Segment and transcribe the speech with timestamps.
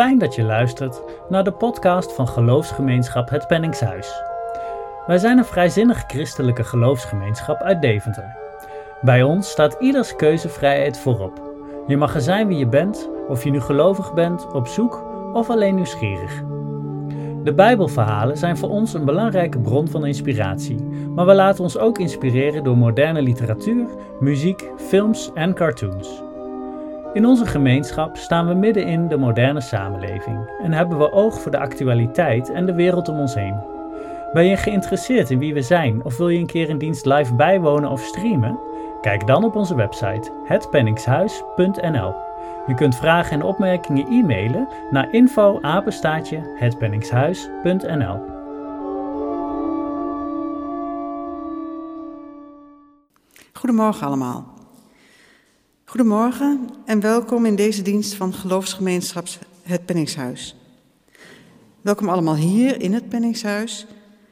[0.00, 4.22] Fijn dat je luistert naar de podcast van geloofsgemeenschap Het Penningshuis.
[5.06, 8.36] Wij zijn een vrijzinnig christelijke geloofsgemeenschap uit Deventer.
[9.00, 11.54] Bij ons staat ieders keuzevrijheid voorop.
[11.86, 15.50] Je mag er zijn wie je bent, of je nu gelovig bent, op zoek of
[15.50, 16.42] alleen nieuwsgierig.
[17.42, 20.82] De Bijbelverhalen zijn voor ons een belangrijke bron van inspiratie,
[21.14, 23.86] maar we laten ons ook inspireren door moderne literatuur,
[24.20, 26.29] muziek, films en cartoons.
[27.12, 31.50] In onze gemeenschap staan we midden in de moderne samenleving en hebben we oog voor
[31.50, 33.60] de actualiteit en de wereld om ons heen.
[34.32, 37.34] Ben je geïnteresseerd in wie we zijn of wil je een keer een dienst live
[37.34, 38.58] bijwonen of streamen?
[39.00, 42.14] Kijk dan op onze website hetpenningshuis.nl.
[42.66, 45.60] Je kunt vragen en opmerkingen e-mailen naar info
[46.58, 48.18] hetpenningshuis.nl.
[53.52, 54.59] Goedemorgen allemaal.
[55.90, 59.26] Goedemorgen en welkom in deze dienst van geloofsgemeenschap
[59.62, 60.56] Het Penningshuis.
[61.80, 63.86] Welkom allemaal hier in het Penningshuis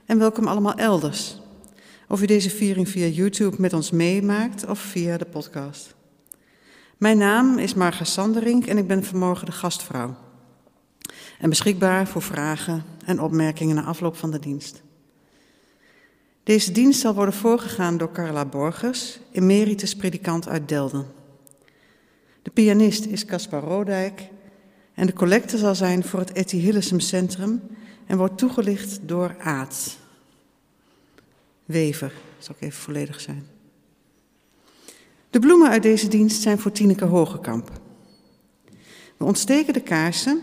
[0.06, 1.40] en welkom allemaal elders.
[2.08, 5.94] Of u deze viering via YouTube met ons meemaakt of via de podcast.
[6.96, 10.16] Mijn naam is Marga Sanderink en ik ben vanmorgen de gastvrouw.
[11.38, 14.82] En beschikbaar voor vragen en opmerkingen na afloop van de dienst.
[16.42, 21.17] Deze dienst zal worden voorgegaan door Carla Borgers, emeritus predikant uit Delden.
[22.42, 24.28] De pianist is Caspar Rodijk
[24.94, 27.62] en de collecte zal zijn voor het Etty Hillesum Centrum
[28.06, 29.96] en wordt toegelicht door Aad.
[31.64, 33.46] Wever, zal ik even volledig zijn.
[35.30, 37.80] De bloemen uit deze dienst zijn voor Tineke Hogekamp.
[39.16, 40.40] We ontsteken de kaarsen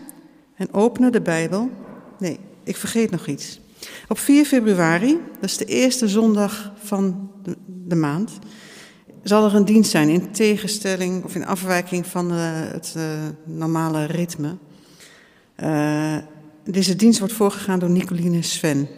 [0.54, 1.70] en openen de Bijbel.
[2.18, 3.60] Nee, ik vergeet nog iets.
[4.08, 8.38] Op 4 februari, dat is de eerste zondag van de, de maand,
[9.28, 13.04] zal er een dienst zijn in tegenstelling of in afwijking van uh, het uh,
[13.44, 14.56] normale ritme.
[15.62, 16.16] Uh,
[16.64, 18.88] deze dienst wordt voorgegaan door Nicoline Sven.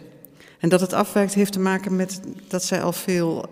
[0.59, 3.45] En dat het afwijkt heeft te maken met dat zij al veel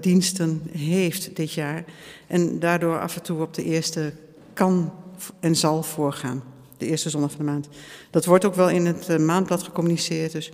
[0.00, 1.84] diensten heeft dit jaar.
[2.26, 4.12] En daardoor af en toe op de eerste
[4.52, 4.92] kan
[5.40, 6.42] en zal voorgaan.
[6.76, 7.68] De eerste zondag van de maand.
[8.10, 10.32] Dat wordt ook wel in het maandblad gecommuniceerd.
[10.32, 10.52] Dus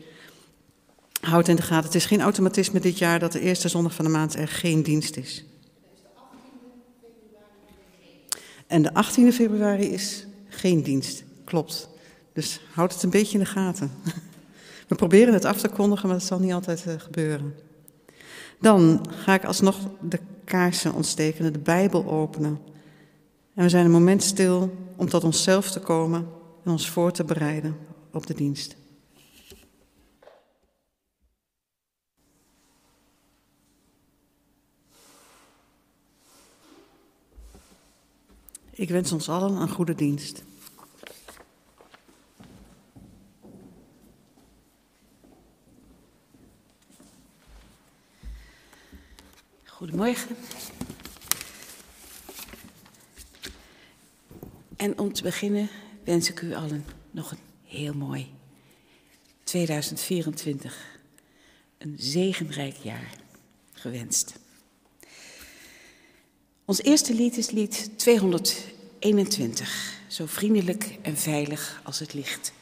[1.20, 1.84] houd in de gaten.
[1.84, 4.82] Het is geen automatisme dit jaar dat de eerste zondag van de maand er geen
[4.82, 5.44] dienst is.
[8.68, 11.88] En de 18e februari is geen dienst, klopt.
[12.32, 13.90] Dus houd het een beetje in de gaten.
[14.88, 17.54] We proberen het af te kondigen, maar dat zal niet altijd uh, gebeuren.
[18.60, 22.58] Dan ga ik alsnog de kaarsen ontsteken, de Bijbel openen.
[23.54, 26.26] En we zijn een moment stil om tot onszelf te komen
[26.64, 27.76] en ons voor te bereiden
[28.12, 28.76] op de dienst.
[38.78, 40.42] Ik wens ons allen een goede dienst.
[49.64, 50.36] Goedemorgen.
[54.76, 55.68] En om te beginnen
[56.04, 58.30] wens ik u allen nog een heel mooi
[59.42, 60.98] 2024.
[61.78, 63.14] Een zegenrijk jaar
[63.72, 64.37] gewenst.
[66.68, 72.52] Ons eerste lied is lied 221, zo vriendelijk en veilig als het licht.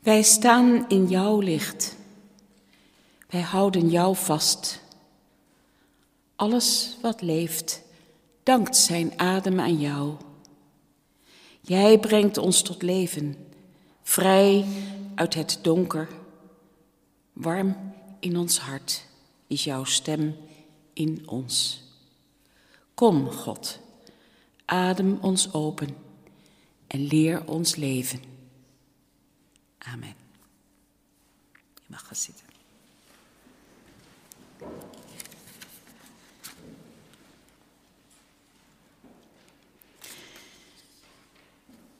[0.00, 1.96] Wij staan in jouw licht.
[3.28, 4.80] Wij houden jou vast.
[6.36, 7.82] Alles wat leeft,
[8.42, 10.14] dankt zijn adem aan jou.
[11.60, 13.36] Jij brengt ons tot leven,
[14.02, 14.64] vrij
[15.14, 16.08] uit het donker.
[17.32, 17.76] Warm
[18.20, 19.04] in ons hart
[19.46, 20.36] is jouw stem
[20.92, 21.82] in ons.
[22.94, 23.78] Kom, God,
[24.64, 25.96] adem ons open
[26.86, 28.30] en leer ons leven.
[29.86, 30.14] Amen.
[31.74, 32.44] Je mag gaan zitten.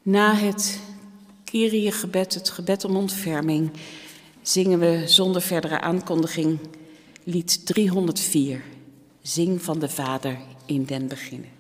[0.03, 0.81] Na het
[1.45, 3.71] Kyrie-gebed, het gebed om ontferming,
[4.43, 6.59] zingen we zonder verdere aankondiging
[7.25, 8.65] lied 304.
[9.23, 11.51] Zing van de Vader in den beginnen.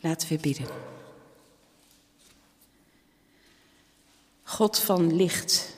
[0.00, 0.93] Laten we bidden.
[4.54, 5.76] God van licht,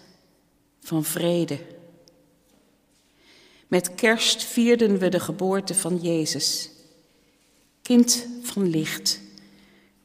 [0.80, 1.58] van vrede.
[3.66, 6.70] Met kerst vierden we de geboorte van Jezus,
[7.82, 9.20] kind van licht,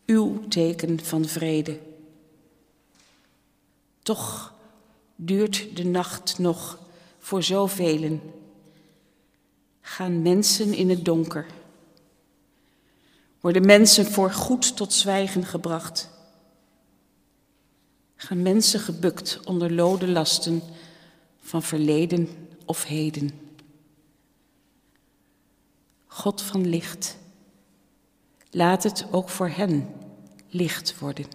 [0.05, 1.79] uw teken van vrede.
[4.03, 4.53] Toch
[5.15, 6.79] duurt de nacht nog
[7.19, 8.19] voor zoveel.
[9.81, 11.45] Gaan mensen in het donker.
[13.39, 16.10] Worden mensen voor goed tot zwijgen gebracht.
[18.21, 20.61] Gaan mensen gebukt onder lode lasten
[21.39, 22.29] van verleden
[22.65, 23.29] of heden.
[26.05, 27.17] God van licht,
[28.51, 29.89] laat het ook voor hen
[30.49, 31.25] licht worden.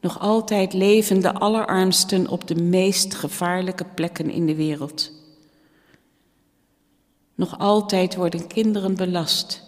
[0.00, 5.12] Nog altijd leven de allerarmsten op de meest gevaarlijke plekken in de wereld.
[7.34, 9.62] Nog altijd worden kinderen belast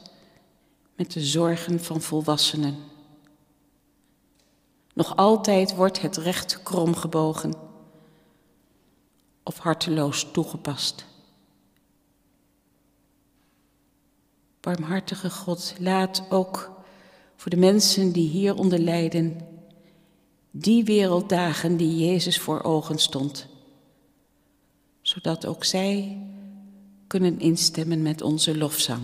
[0.97, 2.90] met de zorgen van volwassenen.
[5.01, 7.55] Nog altijd wordt het recht kromgebogen
[9.43, 11.07] of harteloos toegepast.
[14.61, 16.83] Barmhartige God, laat ook
[17.37, 19.49] voor de mensen die hieronder lijden
[20.51, 23.47] die werelddagen die Jezus voor ogen stond,
[25.01, 26.19] zodat ook zij
[27.07, 29.03] kunnen instemmen met onze lofzang.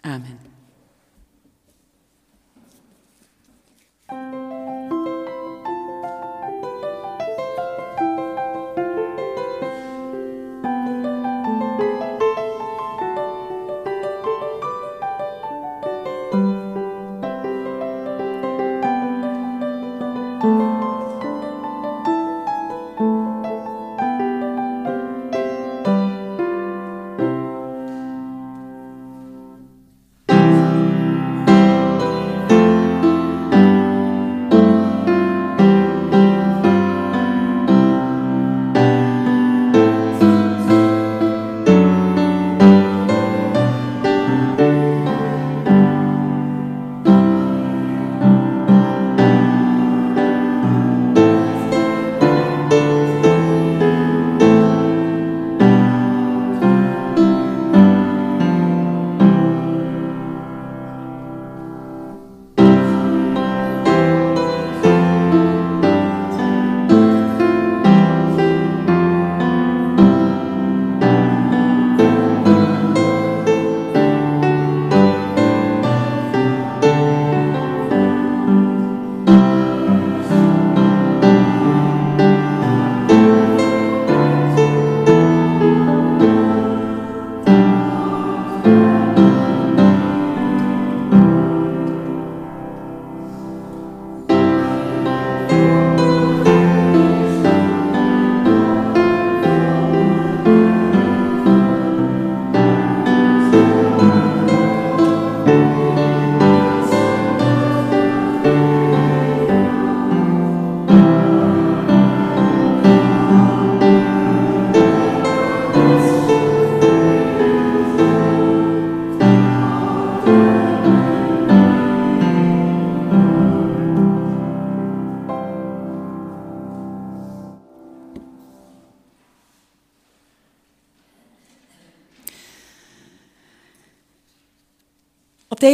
[0.00, 0.53] Amen.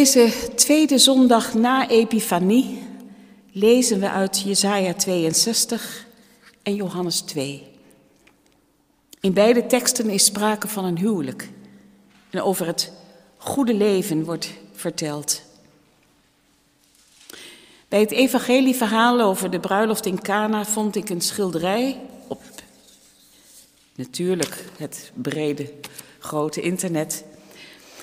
[0.01, 2.83] Deze tweede zondag na Epifanie
[3.53, 6.07] lezen we uit Jesaja 62
[6.63, 7.67] en Johannes 2.
[9.21, 11.49] In beide teksten is sprake van een huwelijk.
[12.31, 12.93] En over het
[13.37, 15.43] goede leven wordt verteld.
[17.89, 22.43] Bij het evangelieverhaal over de bruiloft in Cana vond ik een schilderij op
[23.95, 25.73] natuurlijk het brede,
[26.19, 27.25] grote internet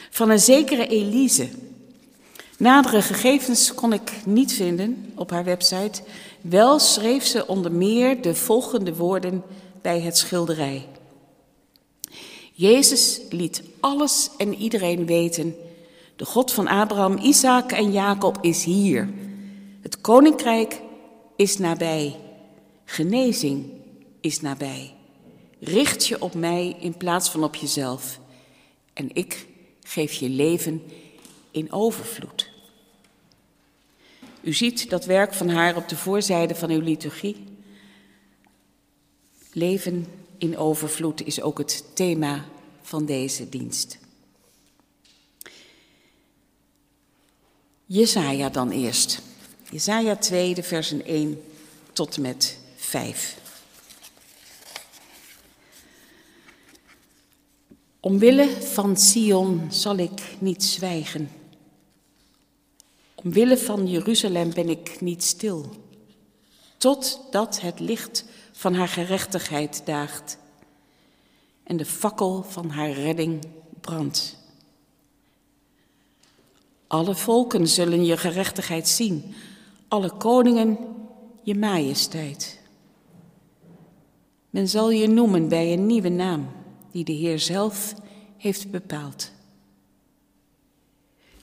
[0.10, 1.50] van een zekere Elise.
[2.58, 6.02] Nadere gegevens kon ik niet vinden op haar website.
[6.42, 9.44] Wel schreef ze onder meer de volgende woorden
[9.82, 10.88] bij het schilderij.
[12.54, 15.56] Jezus liet alles en iedereen weten.
[16.16, 19.10] De God van Abraham, Isaac en Jacob is hier.
[19.82, 20.82] Het koninkrijk
[21.36, 22.16] is nabij.
[22.86, 23.66] Genezing
[24.22, 24.94] is nabij.
[25.60, 28.20] Richt je op mij in plaats van op jezelf.
[28.94, 29.48] En ik
[29.84, 30.82] geef je leven
[31.51, 32.50] in overvloed.
[34.42, 37.44] U ziet dat werk van haar op de voorzijde van uw liturgie.
[39.54, 40.06] Leven
[40.38, 42.46] in overvloed is ook het thema
[42.82, 43.98] van deze dienst.
[47.86, 49.22] Jesaja dan eerst.
[49.72, 51.42] Jesaja 2, de versen 1
[51.94, 53.38] tot met 5.
[58.00, 61.30] Omwille van Sion zal ik niet zwijgen.
[63.27, 65.69] Omwille van Jeruzalem ben ik niet stil,
[66.77, 70.38] totdat het licht van haar gerechtigheid daagt
[71.63, 73.46] en de fakkel van haar redding
[73.81, 74.38] brandt.
[76.88, 79.36] Alle volken zullen je gerechtigheid zien,
[79.88, 80.77] alle koningen
[81.43, 82.60] je majesteit.
[84.50, 86.48] Men zal je noemen bij een nieuwe naam
[86.91, 87.93] die de Heer zelf
[88.38, 89.31] heeft bepaald.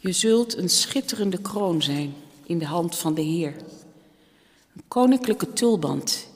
[0.05, 3.57] Je zult een schitterende kroon zijn in de hand van de Heer,
[4.77, 6.29] een koninklijke tulband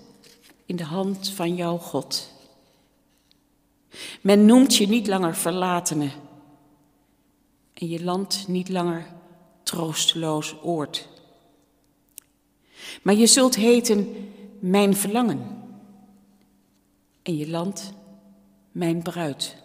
[0.66, 2.32] in de hand van jouw God.
[4.20, 6.10] Men noemt je niet langer verlatene
[7.72, 9.06] en je land niet langer
[9.62, 11.08] troosteloos oord.
[13.02, 15.62] Maar je zult heten mijn verlangen
[17.22, 17.92] en je land
[18.72, 19.56] mijn bruid.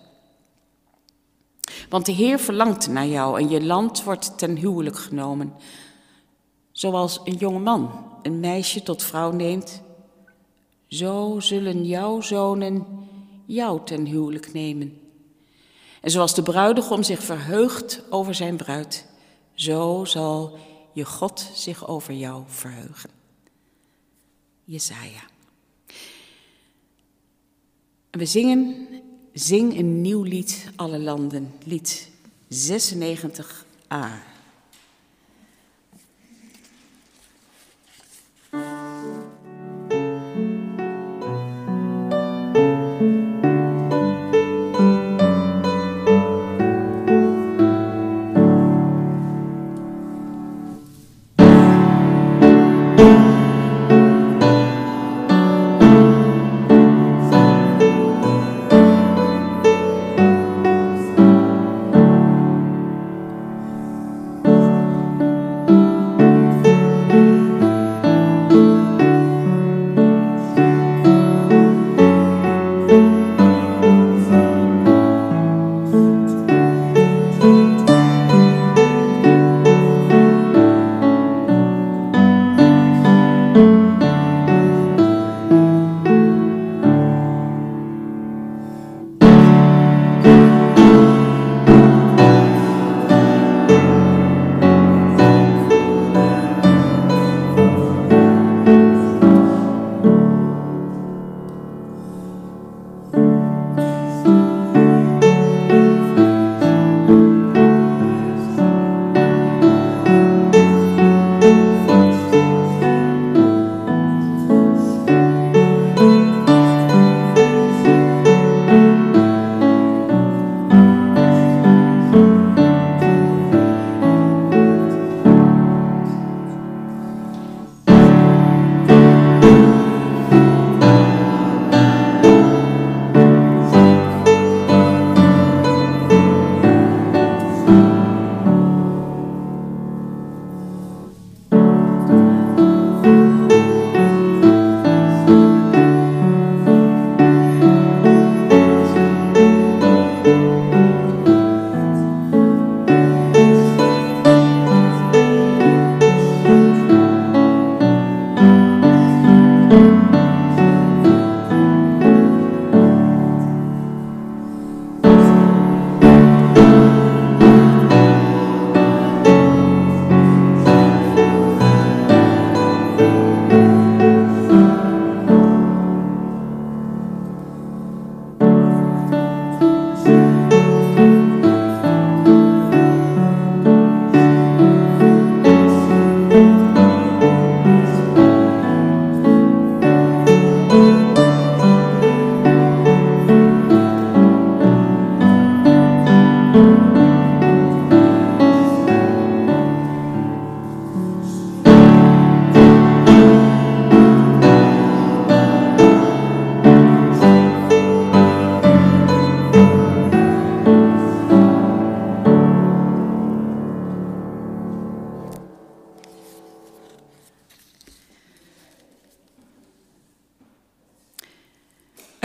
[1.93, 5.53] Want de Heer verlangt naar jou en je land wordt ten huwelijk genomen.
[6.71, 9.81] Zoals een jonge man een meisje tot vrouw neemt,
[10.88, 12.85] zo zullen jouw zonen
[13.45, 15.00] jou ten huwelijk nemen.
[16.01, 19.05] En zoals de bruidegom zich verheugt over zijn bruid,
[19.53, 20.57] zo zal
[20.93, 23.09] je God zich over jou verheugen.
[24.63, 25.23] Jesaja.
[28.12, 28.88] We zingen
[29.33, 32.09] Zing een nieuw lied, alle landen, lied
[32.49, 34.31] 96a.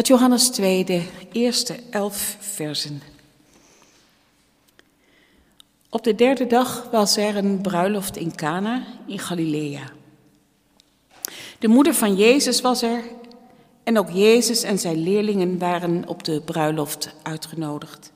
[0.09, 3.03] Johannes 2, de eerste elf versen.
[5.89, 9.91] Op de derde dag was er een bruiloft in Cana in Galilea.
[11.59, 13.03] De moeder van Jezus was er
[13.83, 18.13] en ook Jezus en zijn leerlingen waren op de bruiloft uitgenodigd.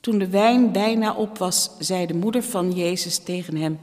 [0.00, 3.78] Toen de wijn bijna op was, zei de moeder van Jezus tegen hem: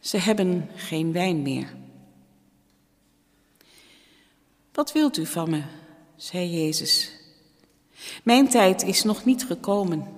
[0.00, 1.82] Ze hebben geen wijn meer.
[4.74, 5.62] Wat wilt u van me?
[6.16, 7.10] zei Jezus.
[8.22, 10.08] Mijn tijd is nog niet gekomen.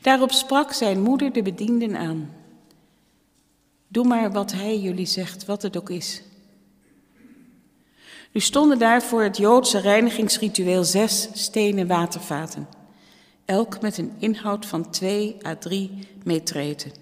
[0.00, 2.34] Daarop sprak zijn moeder de bedienden aan.
[3.88, 6.22] Doe maar wat hij jullie zegt, wat het ook is.
[8.32, 12.68] Nu stonden daar voor het Joodse reinigingsritueel zes stenen watervaten,
[13.44, 15.90] elk met een inhoud van twee à drie
[16.24, 16.92] metreten.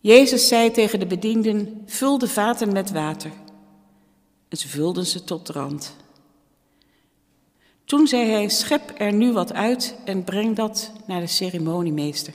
[0.00, 3.30] Jezus zei tegen de bedienden: Vul de vaten met water.
[4.50, 5.96] En ze vulden ze tot de rand.
[7.84, 12.34] Toen zei hij: Schep er nu wat uit en breng dat naar de ceremoniemeester.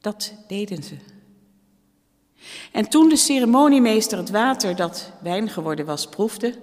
[0.00, 0.96] Dat deden ze.
[2.72, 6.58] En toen de ceremoniemeester het water dat wijn geworden was proefde,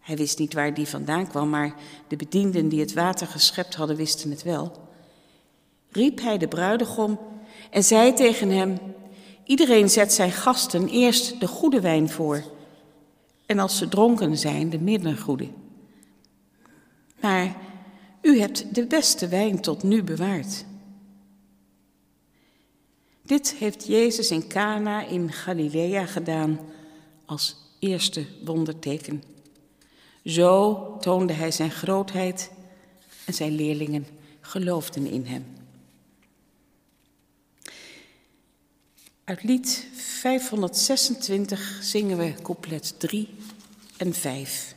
[0.00, 1.74] hij wist niet waar die vandaan kwam, maar
[2.08, 4.88] de bedienden die het water geschept hadden wisten het wel,
[5.90, 7.18] riep hij de bruidegom
[7.70, 8.78] en zei tegen hem:
[9.44, 12.42] Iedereen zet zijn gasten eerst de goede wijn voor,
[13.52, 15.48] en als ze dronken zijn, de minder goede.
[17.20, 17.56] Maar
[18.22, 20.64] u hebt de beste wijn tot nu bewaard.
[23.22, 26.60] Dit heeft Jezus in Cana in Galilea gedaan
[27.24, 29.22] als eerste wonderteken.
[30.24, 32.50] Zo toonde hij zijn grootheid
[33.24, 34.06] en zijn leerlingen
[34.40, 35.44] geloofden in hem.
[39.32, 43.28] Uit lied 526 zingen we couplet 3
[43.96, 44.74] en 5.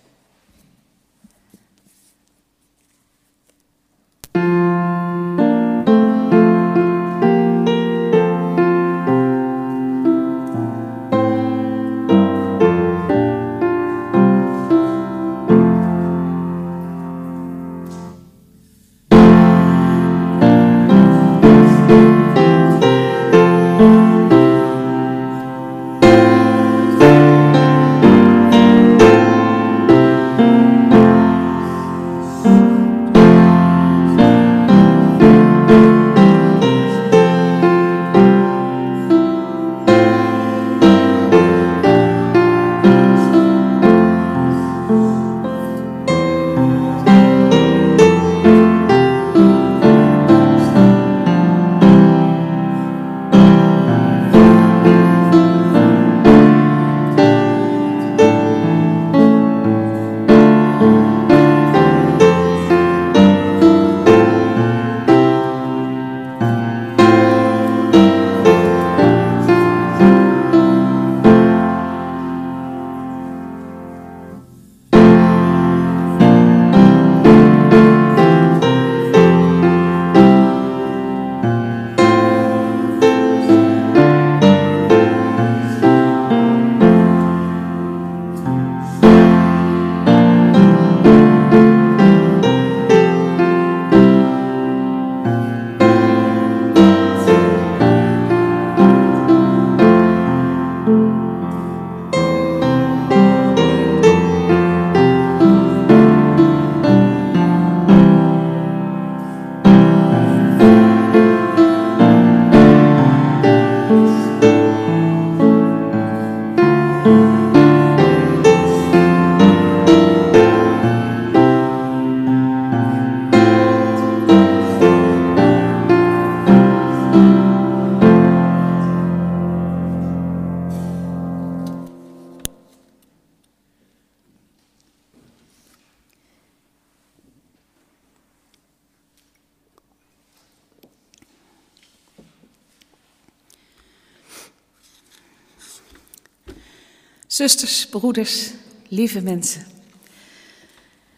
[147.45, 148.51] Zusters, broeders,
[148.87, 149.65] lieve mensen.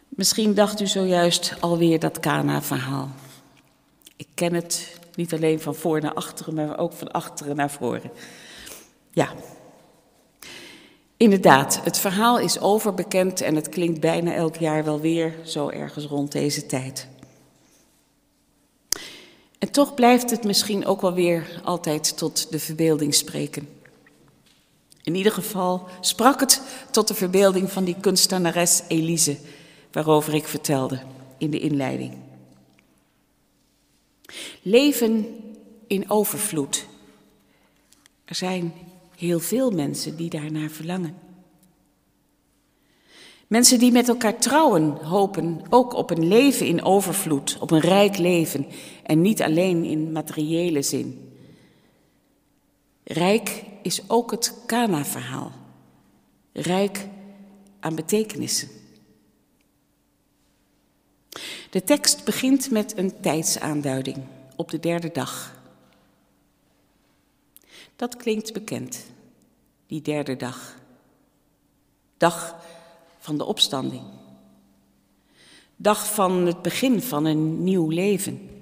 [0.08, 3.10] Misschien dacht u zojuist alweer dat Kana-verhaal.
[4.16, 8.12] Ik ken het niet alleen van voor naar achteren, maar ook van achteren naar voren.
[9.12, 9.30] Ja.
[11.18, 16.06] Inderdaad, het verhaal is overbekend en het klinkt bijna elk jaar wel weer zo ergens
[16.06, 17.08] rond deze tijd.
[19.60, 23.77] En toch blijft het misschien ook wel weer altijd tot de verbeelding spreken.
[25.08, 29.38] In ieder geval sprak het tot de verbeelding van die kunstenares Elise,
[29.92, 31.00] waarover ik vertelde
[31.38, 32.14] in de inleiding.
[34.62, 35.26] Leven
[35.88, 36.86] in overvloed.
[38.26, 38.74] Er zijn
[39.16, 41.16] heel veel mensen die daarnaar verlangen.
[43.48, 48.18] Mensen die met elkaar trouwen hopen ook op een leven in overvloed, op een rijk
[48.18, 48.66] leven
[49.04, 51.27] en niet alleen in materiële zin.
[53.08, 55.52] Rijk is ook het Kana-verhaal.
[56.52, 57.08] Rijk
[57.80, 58.70] aan betekenissen.
[61.70, 64.18] De tekst begint met een tijdsaanduiding
[64.56, 65.60] op de derde dag.
[67.96, 69.06] Dat klinkt bekend,
[69.86, 70.78] die derde dag.
[72.18, 72.56] Dag
[73.20, 74.04] van de opstanding.
[75.76, 78.57] Dag van het begin van een nieuw leven.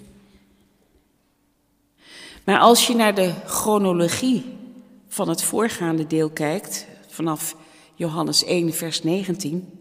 [2.46, 4.46] Maar als je naar de chronologie
[5.08, 7.56] van het voorgaande deel kijkt, vanaf
[7.96, 9.80] Johannes 1, vers 19,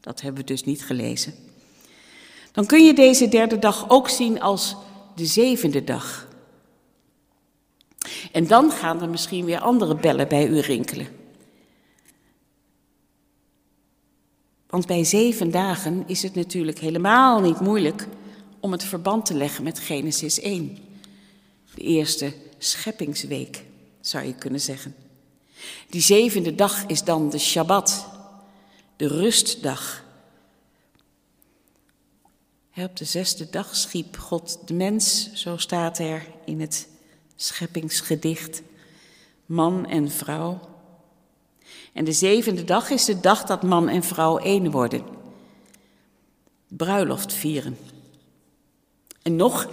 [0.00, 1.34] dat hebben we dus niet gelezen,
[2.52, 4.76] dan kun je deze derde dag ook zien als
[5.14, 6.28] de zevende dag.
[8.32, 11.06] En dan gaan er misschien weer andere bellen bij u rinkelen.
[14.66, 18.08] Want bij zeven dagen is het natuurlijk helemaal niet moeilijk
[18.60, 20.78] om het verband te leggen met Genesis 1,
[21.76, 23.64] de eerste scheppingsweek,
[24.00, 24.94] zou je kunnen zeggen.
[25.90, 28.06] Die zevende dag is dan de Shabbat,
[28.96, 30.04] de rustdag.
[32.76, 36.88] Op de zesde dag schiep God de mens, zo staat er in het
[37.36, 38.62] scheppingsgedicht,
[39.46, 40.60] man en vrouw.
[41.92, 45.04] En de zevende dag is de dag dat man en vrouw één worden.
[46.68, 47.78] Bruiloft vieren.
[49.22, 49.68] En nog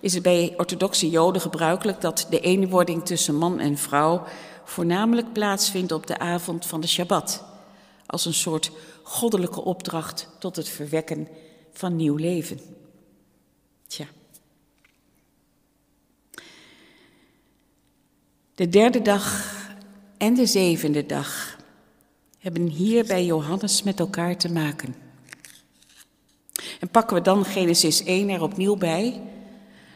[0.00, 4.22] is het bij orthodoxe Joden gebruikelijk dat de eenwording tussen man en vrouw
[4.64, 7.44] voornamelijk plaatsvindt op de avond van de Shabbat,
[8.06, 8.70] als een soort
[9.02, 11.28] goddelijke opdracht tot het verwekken
[11.72, 12.60] van nieuw leven.
[13.86, 14.06] Tja.
[18.54, 19.56] De derde dag
[20.16, 21.58] en de zevende dag
[22.38, 24.94] hebben hier bij Johannes met elkaar te maken.
[26.80, 29.20] En pakken we dan Genesis 1 er opnieuw bij,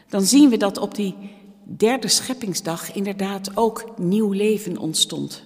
[0.07, 1.15] dan zien we dat op die
[1.63, 5.43] derde scheppingsdag inderdaad ook nieuw leven ontstond.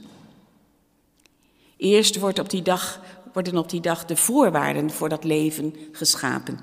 [1.77, 3.01] Eerst wordt op die dag,
[3.33, 6.59] worden op die dag de voorwaarden voor dat leven geschapen.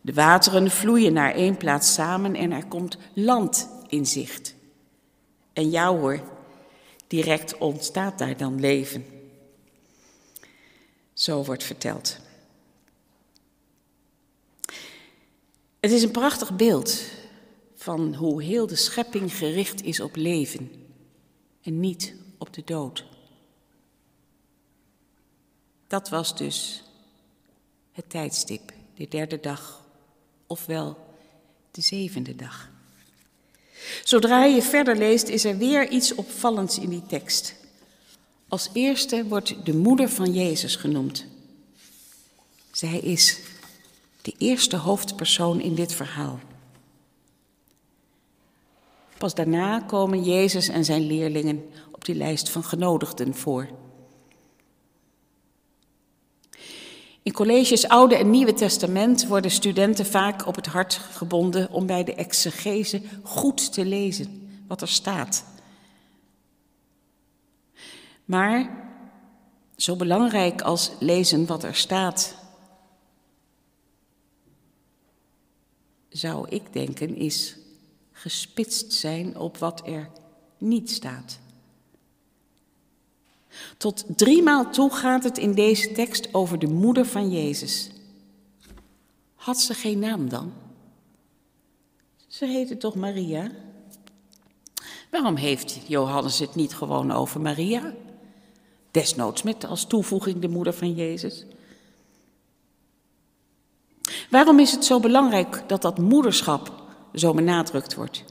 [0.00, 4.54] De wateren vloeien naar één plaats samen en er komt land in zicht.
[5.52, 6.20] En ja hoor,
[7.06, 9.04] direct ontstaat daar dan leven.
[11.12, 12.18] Zo wordt verteld.
[15.84, 17.00] Het is een prachtig beeld
[17.74, 20.70] van hoe heel de schepping gericht is op leven
[21.62, 23.04] en niet op de dood.
[25.86, 26.82] Dat was dus
[27.92, 29.84] het tijdstip, de derde dag,
[30.46, 30.98] ofwel
[31.70, 32.70] de zevende dag.
[34.04, 37.54] Zodra je verder leest, is er weer iets opvallends in die tekst.
[38.48, 41.26] Als eerste wordt de moeder van Jezus genoemd.
[42.72, 43.38] Zij is
[44.24, 46.38] de eerste hoofdpersoon in dit verhaal.
[49.18, 53.68] Pas daarna komen Jezus en zijn leerlingen op die lijst van genodigden voor.
[57.22, 62.04] In colleges Oude en Nieuwe Testament worden studenten vaak op het hart gebonden om bij
[62.04, 65.44] de exegese goed te lezen wat er staat.
[68.24, 68.70] Maar
[69.76, 72.43] zo belangrijk als lezen wat er staat,
[76.16, 77.56] zou ik denken, is
[78.12, 80.10] gespitst zijn op wat er
[80.58, 81.38] niet staat.
[83.76, 87.90] Tot driemaal toe gaat het in deze tekst over de moeder van Jezus.
[89.34, 90.52] Had ze geen naam dan?
[92.26, 93.50] Ze heette toch Maria?
[95.10, 97.94] Waarom heeft Johannes het niet gewoon over Maria?
[98.90, 101.44] Desnoods met als toevoeging de moeder van Jezus.
[104.30, 106.72] Waarom is het zo belangrijk dat dat moederschap
[107.14, 108.24] zo benadrukt wordt?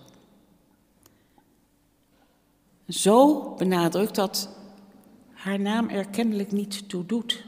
[2.87, 4.49] Zo benadrukt dat
[5.33, 7.43] haar naam er kennelijk niet toe doet.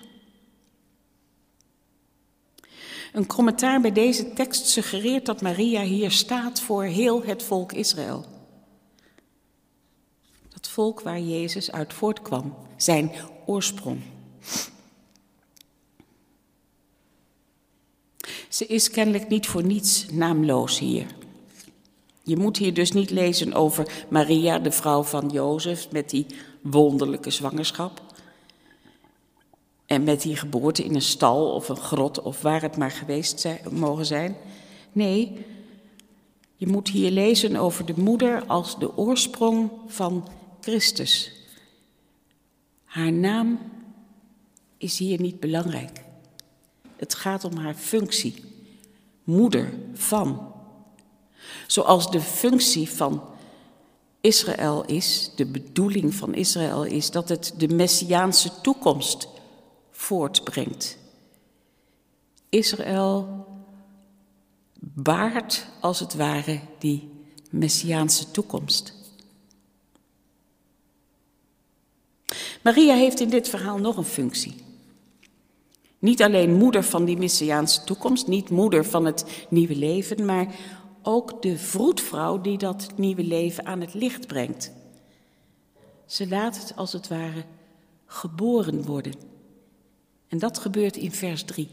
[3.13, 8.25] Een commentaar bij deze tekst suggereert dat Maria hier staat voor heel het volk Israël.
[10.49, 13.11] Dat volk waar Jezus uit voortkwam, zijn
[13.45, 14.01] oorsprong.
[18.49, 21.05] Ze is kennelijk niet voor niets naamloos hier.
[22.23, 26.25] Je moet hier dus niet lezen over Maria, de vrouw van Jozef, met die
[26.61, 28.01] wonderlijke zwangerschap.
[29.85, 33.47] En met die geboorte in een stal of een grot of waar het maar geweest
[33.71, 34.35] mogen zijn.
[34.91, 35.45] Nee,
[36.55, 40.27] je moet hier lezen over de moeder als de oorsprong van
[40.61, 41.31] Christus.
[42.83, 43.59] Haar naam
[44.77, 46.04] is hier niet belangrijk.
[47.05, 48.43] Het gaat om haar functie.
[49.23, 50.53] Moeder van.
[51.67, 53.23] Zoals de functie van
[54.21, 59.27] Israël is, de bedoeling van Israël is dat het de messiaanse toekomst
[59.91, 60.97] voortbrengt.
[62.49, 63.45] Israël
[64.79, 67.09] baart als het ware die
[67.49, 68.93] messiaanse toekomst.
[72.61, 74.64] Maria heeft in dit verhaal nog een functie.
[76.05, 80.55] Niet alleen moeder van die messiaanse toekomst, niet moeder van het nieuwe leven, maar
[81.01, 84.71] ook de vroedvrouw die dat nieuwe leven aan het licht brengt.
[86.05, 87.43] Ze laat het als het ware
[88.05, 89.13] geboren worden.
[90.27, 91.69] En dat gebeurt in vers 3.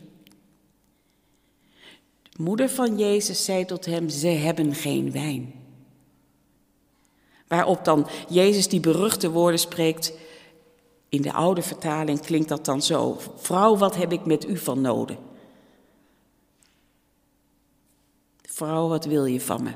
[2.23, 5.55] De moeder van Jezus zei tot hem: Ze hebben geen wijn.
[7.49, 10.13] Waarop dan Jezus die beruchte woorden spreekt.
[11.13, 14.81] In de oude vertaling klinkt dat dan zo: Vrouw, wat heb ik met u van
[14.81, 15.19] noden?
[18.43, 19.73] Vrouw, wat wil je van me?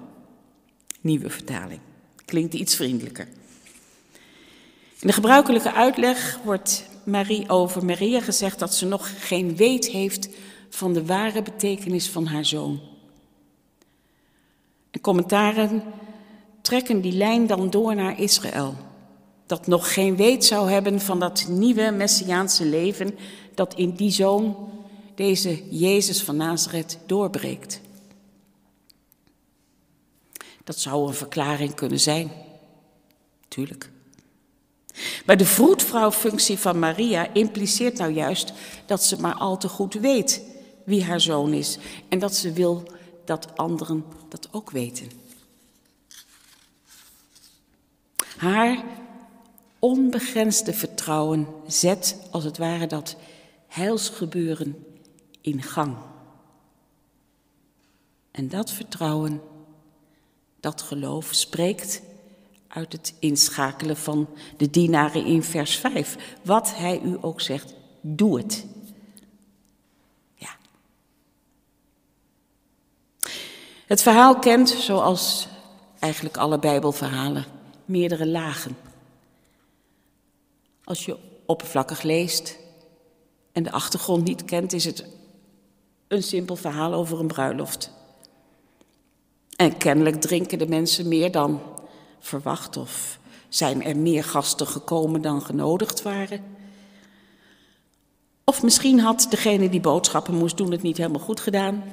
[1.01, 1.81] Nieuwe vertaling.
[2.25, 3.29] Klinkt iets vriendelijker.
[4.99, 10.29] In de gebruikelijke uitleg wordt Marie over Maria gezegd dat ze nog geen weet heeft
[10.68, 12.81] van de ware betekenis van haar zoon.
[14.90, 15.83] En commentaren
[16.61, 18.75] trekken die lijn dan door naar Israël,
[19.46, 23.18] dat nog geen weet zou hebben van dat nieuwe messiaanse leven
[23.54, 24.70] dat in die zoon,
[25.14, 27.80] deze Jezus van Nazareth, doorbreekt.
[30.64, 32.30] Dat zou een verklaring kunnen zijn.
[33.48, 33.90] Tuurlijk.
[35.26, 38.52] Maar de vroedvrouwfunctie van Maria impliceert nou juist
[38.87, 40.42] dat ze maar al te goed weet
[40.85, 41.78] wie haar zoon is
[42.09, 42.82] en dat ze wil
[43.24, 45.11] dat anderen dat ook weten.
[48.37, 48.85] Haar
[49.87, 53.16] onbegrensde vertrouwen zet als het ware dat
[53.66, 54.85] heilsgebeuren
[55.40, 55.96] in gang.
[58.31, 59.40] En dat vertrouwen
[60.61, 62.03] dat geloof spreekt
[62.68, 66.16] uit het inschakelen van de dienaren in vers 5.
[66.42, 68.66] Wat hij u ook zegt, doe het.
[70.35, 70.57] Ja.
[73.87, 75.49] Het verhaal kent, zoals
[75.99, 77.44] eigenlijk alle Bijbelverhalen,
[77.85, 78.86] meerdere lagen.
[80.87, 82.57] Als je oppervlakkig leest
[83.53, 85.05] en de achtergrond niet kent, is het
[86.09, 87.90] een simpel verhaal over een bruiloft.
[89.57, 91.61] En kennelijk drinken de mensen meer dan
[92.18, 93.18] verwacht of
[93.49, 96.44] zijn er meer gasten gekomen dan genodigd waren.
[98.44, 101.85] Of misschien had degene die boodschappen moest doen het niet helemaal goed gedaan.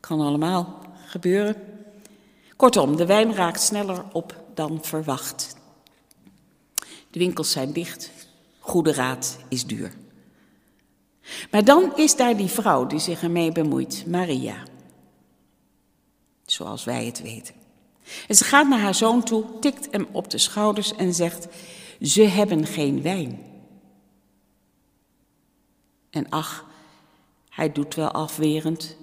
[0.00, 1.56] Kan allemaal gebeuren.
[2.56, 5.59] Kortom, de wijn raakt sneller op dan verwacht.
[7.10, 8.10] De winkels zijn dicht,
[8.58, 9.92] goede raad is duur.
[11.50, 14.62] Maar dan is daar die vrouw die zich ermee bemoeit, Maria
[16.52, 17.54] zoals wij het weten.
[18.28, 21.46] En ze gaat naar haar zoon toe, tikt hem op de schouders en zegt:
[22.00, 23.40] Ze hebben geen wijn.
[26.10, 26.66] En ach,
[27.48, 28.96] hij doet wel afwerend.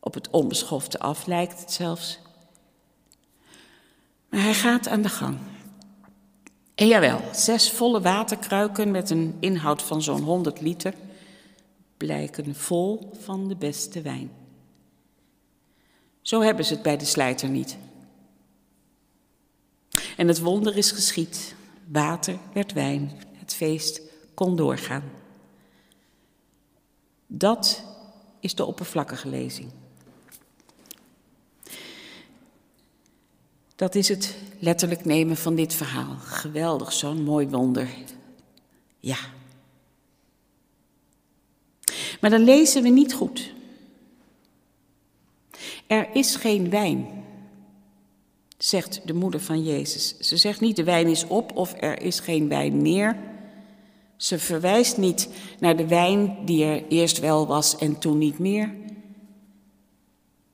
[0.00, 2.18] Op het onbeschofte af lijkt het zelfs.
[4.28, 5.38] Maar hij gaat aan de gang.
[6.74, 10.94] En jawel, zes volle waterkruiken met een inhoud van zo'n 100 liter
[11.96, 14.30] blijken vol van de beste wijn.
[16.20, 17.76] Zo hebben ze het bij de slijter niet.
[20.16, 21.54] En het wonder is geschied.
[21.88, 23.12] Water werd wijn.
[23.32, 24.00] Het feest
[24.34, 25.02] kon doorgaan.
[27.26, 27.84] Dat
[28.40, 29.70] is de oppervlakkige lezing.
[33.76, 36.16] Dat is het letterlijk nemen van dit verhaal.
[36.18, 37.88] Geweldig, zo'n mooi wonder.
[39.00, 39.18] Ja.
[42.20, 43.52] Maar dan lezen we niet goed.
[45.86, 47.24] Er is geen wijn,
[48.58, 50.18] zegt de moeder van Jezus.
[50.18, 53.16] Ze zegt niet de wijn is op of er is geen wijn meer.
[54.16, 58.74] Ze verwijst niet naar de wijn die er eerst wel was en toen niet meer.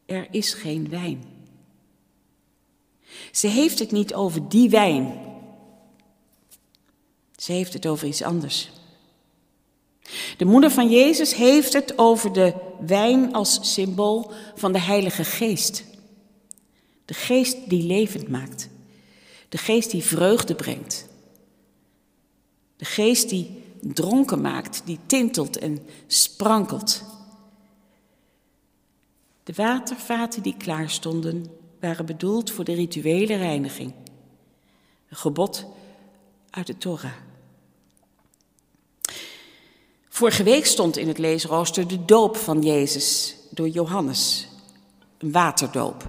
[0.07, 1.30] Er is geen wijn.
[3.33, 5.21] Ze heeft het niet over die wijn.
[7.37, 8.71] Ze heeft het over iets anders.
[10.37, 15.85] De moeder van Jezus heeft het over de wijn als symbool van de Heilige Geest.
[17.05, 18.69] De geest die levend maakt.
[19.49, 21.09] De geest die vreugde brengt.
[22.77, 27.03] De geest die dronken maakt, die tintelt en sprankelt.
[29.45, 31.47] De watervaten die klaar stonden,
[31.81, 33.95] waren bedoeld voor de rituele reiniging.
[35.09, 35.67] Een gebod
[36.51, 37.13] uit de Torah.
[40.09, 44.49] Vorige week stond in het leesrooster de doop van Jezus door Johannes,
[45.19, 46.07] een waterdoop.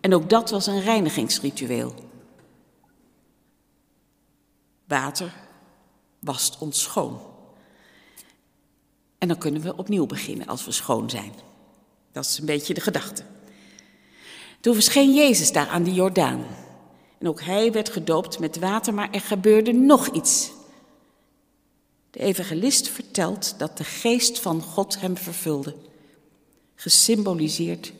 [0.00, 1.94] En ook dat was een reinigingsritueel.
[4.84, 5.34] Water
[6.18, 7.20] wast ons schoon.
[9.18, 11.32] En dan kunnen we opnieuw beginnen als we schoon zijn.
[12.12, 13.24] Dat is een beetje de gedachte.
[14.62, 16.46] Toen verscheen Jezus daar aan de Jordaan.
[17.18, 20.50] En ook hij werd gedoopt met water, maar er gebeurde nog iets.
[22.10, 25.76] De evangelist vertelt dat de geest van God hem vervulde,
[26.74, 27.92] gesymboliseerd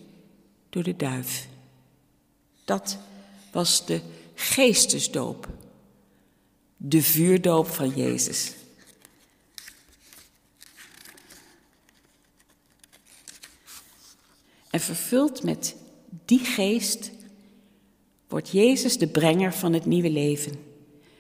[0.71, 1.49] door de duif.
[2.65, 2.99] Dat
[3.53, 4.01] was de
[4.35, 5.49] geestesdoop,
[6.77, 8.53] de vuurdoop van Jezus.
[14.71, 15.75] En vervuld met
[16.25, 17.11] die geest
[18.29, 20.53] wordt Jezus de brenger van het nieuwe leven.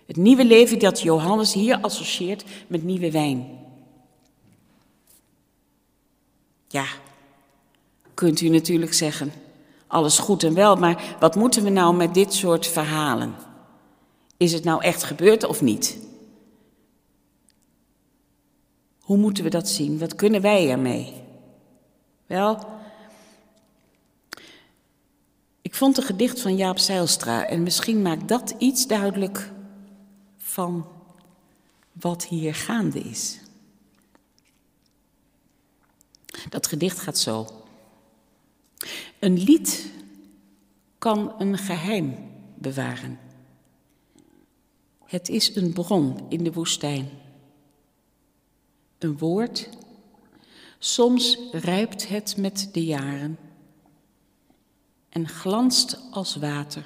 [0.07, 3.61] Het nieuwe leven dat Johannes hier associeert met nieuwe wijn.
[6.69, 6.87] Ja,
[8.15, 9.33] kunt u natuurlijk zeggen,
[9.87, 13.35] alles goed en wel, maar wat moeten we nou met dit soort verhalen?
[14.37, 15.99] Is het nou echt gebeurd of niet?
[19.01, 19.99] Hoe moeten we dat zien?
[19.99, 21.13] Wat kunnen wij ermee?
[22.27, 22.67] Wel,
[25.73, 29.53] ik vond een gedicht van Jaap Zeilstra en misschien maakt dat iets duidelijk
[30.37, 30.89] van
[31.93, 33.41] wat hier gaande is.
[36.49, 37.47] Dat gedicht gaat zo.
[39.19, 39.91] Een lied
[40.99, 43.19] kan een geheim bewaren.
[45.05, 47.09] Het is een bron in de woestijn.
[48.99, 49.69] Een woord,
[50.79, 53.39] soms rijpt het met de jaren
[55.13, 56.85] en glanst als water,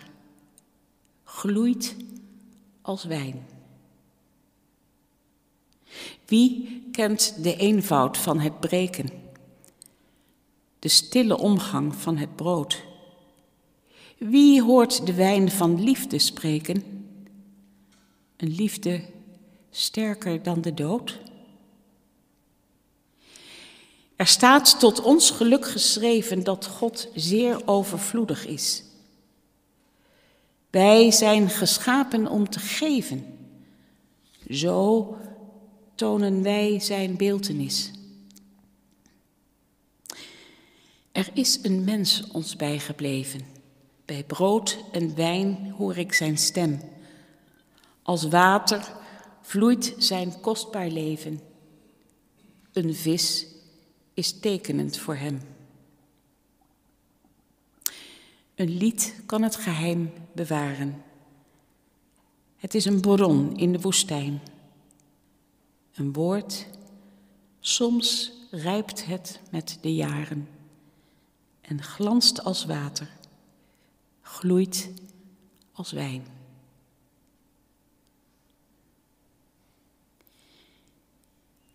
[1.25, 1.97] gloeit
[2.83, 3.47] als wijn.
[6.27, 9.09] Wie kent de eenvoud van het breken,
[10.79, 12.85] de stille omgang van het brood?
[14.19, 16.85] Wie hoort de wijn van liefde spreken,
[18.37, 19.05] een liefde
[19.71, 21.21] sterker dan de dood?
[24.17, 28.83] Er staat tot ons geluk geschreven dat God zeer overvloedig is.
[30.71, 33.39] Wij zijn geschapen om te geven.
[34.51, 35.17] Zo
[35.95, 37.91] tonen wij zijn beeltenis.
[41.13, 43.41] Er is een mens ons bijgebleven.
[44.05, 46.81] Bij brood en wijn hoor ik zijn stem.
[48.03, 48.93] Als water
[49.43, 51.41] vloeit zijn kostbaar leven.
[52.73, 53.47] Een vis
[54.17, 55.41] is tekenend voor hem.
[58.55, 61.03] Een lied kan het geheim bewaren.
[62.57, 64.41] Het is een bron in de woestijn.
[65.95, 66.67] Een woord,
[67.61, 70.49] soms rijpt het met de jaren
[71.61, 73.11] en glanst als water,
[74.21, 74.91] gloeit
[75.73, 76.27] als wijn.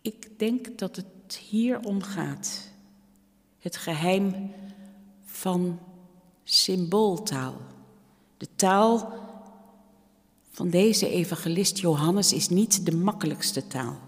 [0.00, 2.70] Ik denk dat het hier om gaat.
[3.58, 4.52] Het geheim
[5.24, 5.78] van
[6.44, 7.56] symbooltaal.
[8.36, 9.12] De taal
[10.50, 13.98] van deze evangelist Johannes is niet de makkelijkste taal.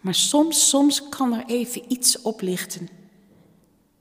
[0.00, 2.88] Maar soms, soms kan er even iets oplichten.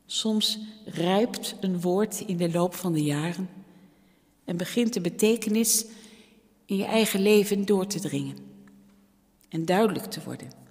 [0.06, 3.50] Soms rijpt een woord in de loop van de jaren
[4.44, 5.86] en begint de betekenis
[6.66, 8.38] in je eigen leven door te dringen
[9.50, 10.67] en duidelijk te worden.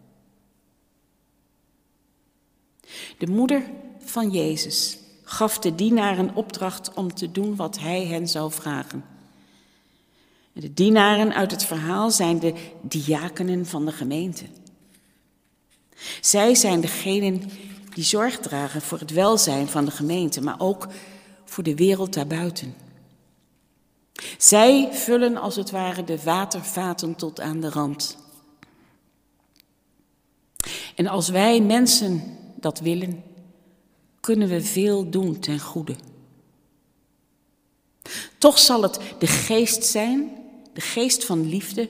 [3.19, 3.63] De moeder
[4.05, 9.05] van Jezus gaf de dienaren opdracht om te doen wat hij hen zou vragen.
[10.53, 14.45] De dienaren uit het verhaal zijn de diakenen van de gemeente.
[16.21, 17.43] Zij zijn degenen
[17.95, 20.89] die zorg dragen voor het welzijn van de gemeente, maar ook
[21.45, 22.75] voor de wereld daarbuiten.
[24.39, 28.17] Zij vullen als het ware de watervaten tot aan de rand.
[30.95, 33.23] En als wij mensen dat willen,
[34.21, 35.95] kunnen we veel doen ten goede.
[38.39, 40.31] Toch zal het de geest zijn,
[40.73, 41.89] de geest van liefde,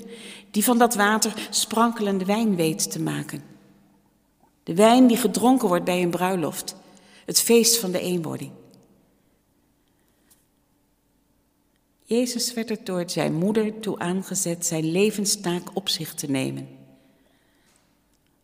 [0.50, 3.42] die van dat water sprankelende wijn weet te maken.
[4.62, 6.76] De wijn die gedronken wordt bij een bruiloft,
[7.24, 8.50] het feest van de eenwording.
[12.04, 16.68] Jezus werd er door zijn moeder toe aangezet zijn levenstaak op zich te nemen.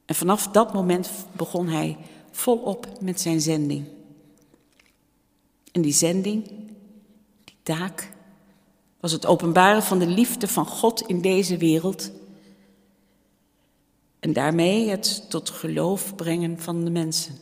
[0.04, 1.96] En vanaf dat moment begon hij
[2.30, 3.86] volop met zijn zending.
[5.72, 6.48] En die zending,
[7.44, 8.12] die taak,
[9.00, 12.10] was het openbaren van de liefde van God in deze wereld.
[14.20, 17.34] En daarmee het tot geloof brengen van de mensen.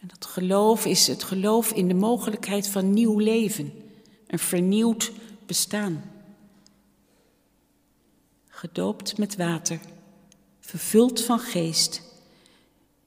[0.00, 3.72] En dat geloof is het geloof in de mogelijkheid van nieuw leven,
[4.26, 5.12] een vernieuwd
[5.46, 6.11] bestaan.
[8.62, 9.80] Gedoopt met water,
[10.60, 12.02] vervuld van geest,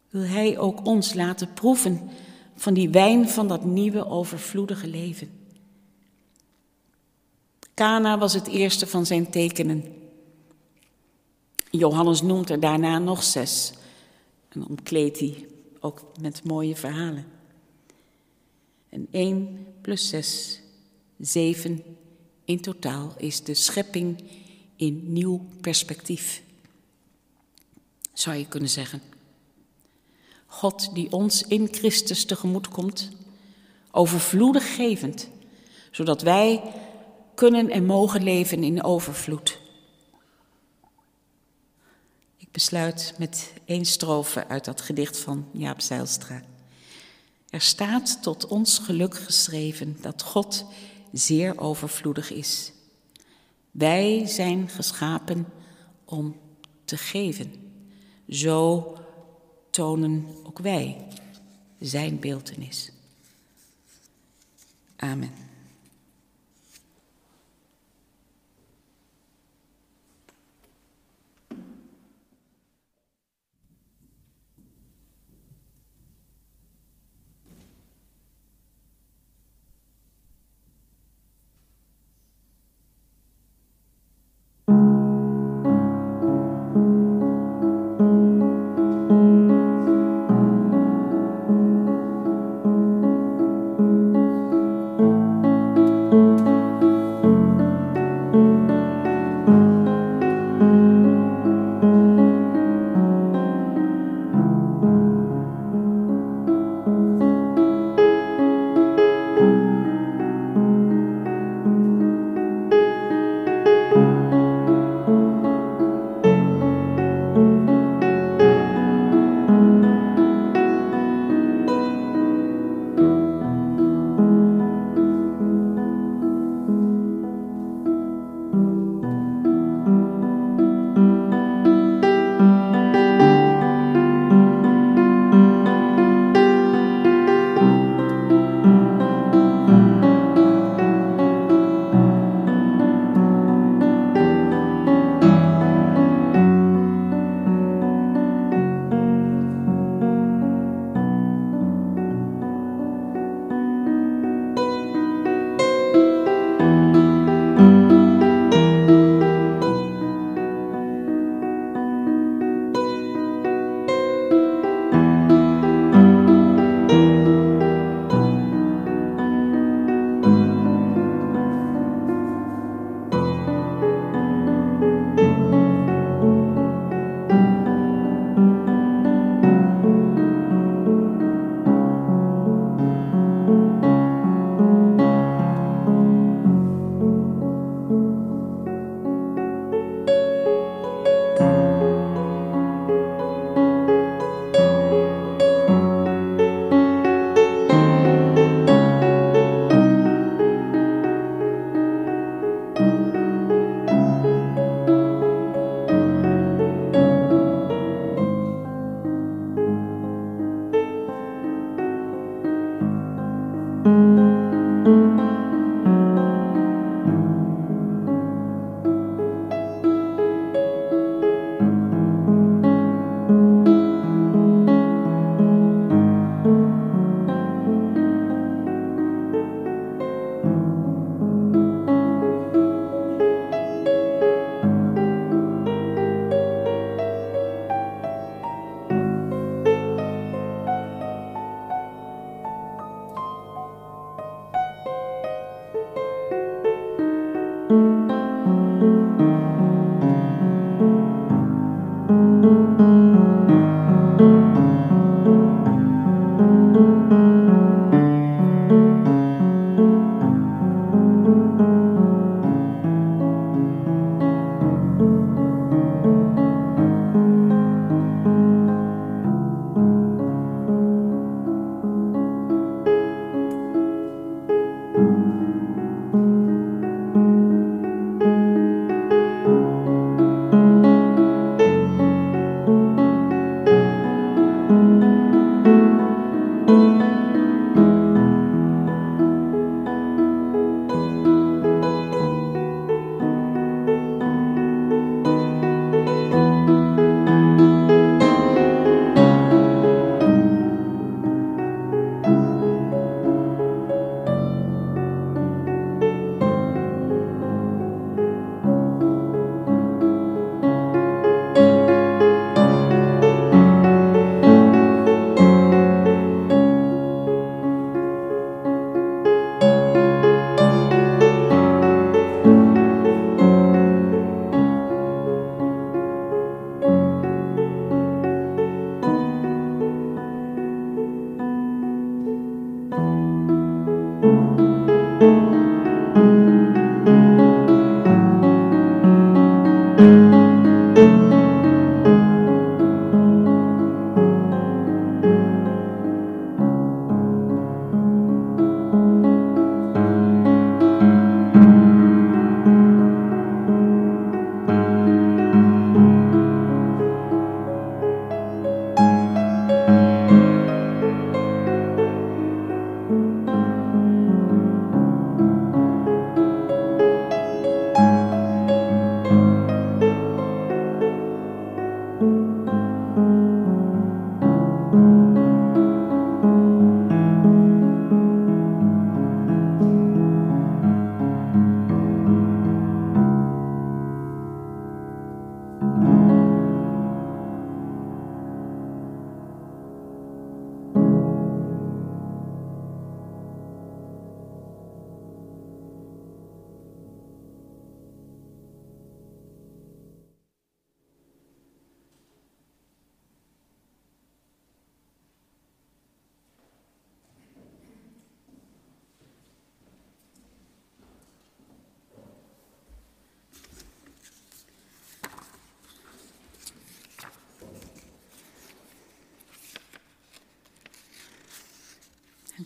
[0.10, 2.10] wil Hij ook ons laten proeven
[2.56, 5.30] van die wijn van dat nieuwe overvloedige leven.
[7.74, 9.84] Kana was het eerste van zijn tekenen.
[11.70, 13.74] Johannes noemt er daarna nog zes.
[14.50, 15.48] En omkleedt hij
[15.80, 17.26] ook met mooie verhalen.
[18.90, 20.62] En 1 plus 6,
[21.18, 21.84] 7
[22.46, 24.44] in totaal is de schepping
[24.76, 26.42] in nieuw perspectief.
[28.14, 29.02] Zou je kunnen zeggen.
[30.46, 33.10] God die ons in Christus tegemoet komt,
[33.92, 35.30] overvloedig gevend,
[35.92, 36.62] zodat wij
[37.36, 39.60] kunnen en mogen leven in overvloed.
[42.38, 46.42] Ik besluit met één strofe uit dat gedicht van Jaap Zeilstra.
[47.50, 50.66] Er staat tot ons geluk geschreven dat God
[51.12, 52.72] zeer overvloedig is.
[53.78, 55.46] Wij zijn geschapen
[56.06, 56.36] om
[56.86, 57.52] te geven.
[58.30, 58.94] Zo
[59.70, 61.08] tonen ook wij
[61.80, 62.92] zijn beeltenis.
[64.96, 65.45] Amen.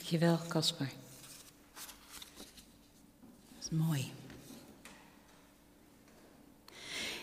[0.10, 0.90] Dankjewel, Caspar.
[3.56, 4.12] Dat is mooi.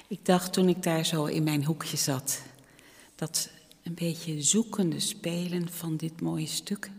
[0.07, 2.43] Ik dacht toen ik daar zo in mijn hoekje zat,
[3.15, 3.51] dat
[3.83, 6.91] een beetje zoekende spelen van dit mooie stuk,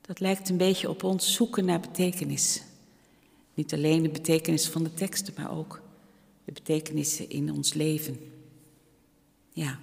[0.00, 2.62] dat lijkt een beetje op ons zoeken naar betekenis.
[3.54, 5.82] Niet alleen de betekenis van de teksten, maar ook
[6.44, 8.32] de betekenissen in ons leven.
[9.52, 9.78] Ja.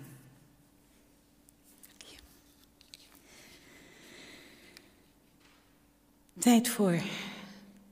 [6.40, 7.02] Tijd voor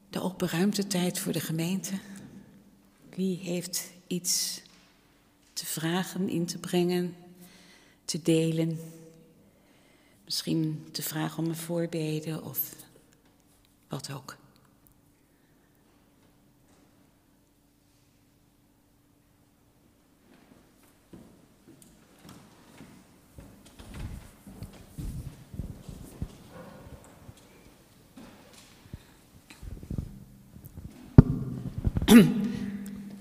[0.10, 1.92] de opgeruimde tijd voor de gemeente.
[3.16, 4.62] Wie heeft iets
[5.54, 7.16] te vragen, in te brengen,
[8.06, 8.80] te delen?
[10.26, 12.76] Misschien te vragen om een voorbeden of
[13.88, 14.38] wat ook.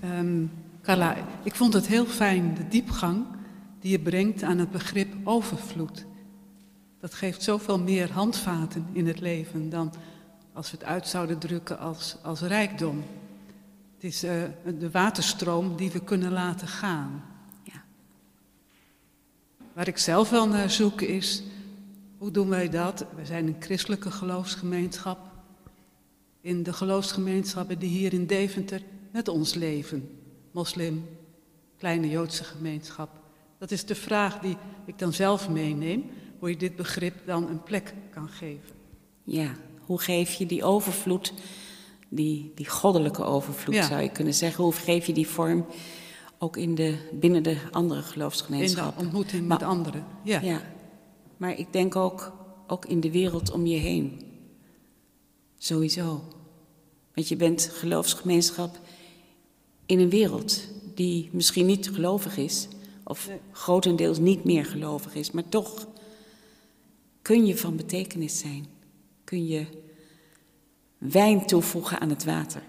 [0.03, 0.51] Um,
[0.87, 3.25] Carla, ik vond het heel fijn, de diepgang
[3.79, 6.05] die je brengt aan het begrip overvloed.
[6.99, 9.93] Dat geeft zoveel meer handvaten in het leven dan
[10.53, 13.03] als we het uit zouden drukken als, als rijkdom.
[13.93, 14.31] Het is uh,
[14.79, 17.23] de waterstroom die we kunnen laten gaan.
[17.63, 17.83] Ja.
[19.73, 21.43] Waar ik zelf wel naar zoek is,
[22.17, 23.05] hoe doen wij dat?
[23.15, 25.19] We zijn een christelijke geloofsgemeenschap.
[26.41, 28.81] In de geloofsgemeenschappen die hier in Deventer
[29.11, 30.09] met ons leven,
[30.57, 31.05] moslim,
[31.77, 33.09] kleine Joodse gemeenschap.
[33.57, 37.63] Dat is de vraag die ik dan zelf meeneem, hoe je dit begrip dan een
[37.63, 38.75] plek kan geven.
[39.23, 41.33] Ja, hoe geef je die overvloed,
[42.09, 45.65] die, die goddelijke overvloed zou je kunnen zeggen, hoe geef je die vorm
[46.37, 48.93] ook in de, binnen de andere geloofsgemeenschappen?
[48.93, 50.41] In de ontmoeting met anderen, ja.
[50.41, 50.61] ja.
[51.37, 52.33] Maar ik denk ook,
[52.67, 54.21] ook in de wereld om je heen.
[55.57, 56.23] Sowieso.
[57.13, 58.79] Want je bent geloofsgemeenschap
[59.87, 62.67] in een wereld die misschien niet gelovig is,
[63.03, 65.87] of grotendeels niet meer gelovig is, maar toch
[67.21, 68.65] kun je van betekenis zijn.
[69.23, 69.65] Kun je
[70.97, 72.61] wijn toevoegen aan het water.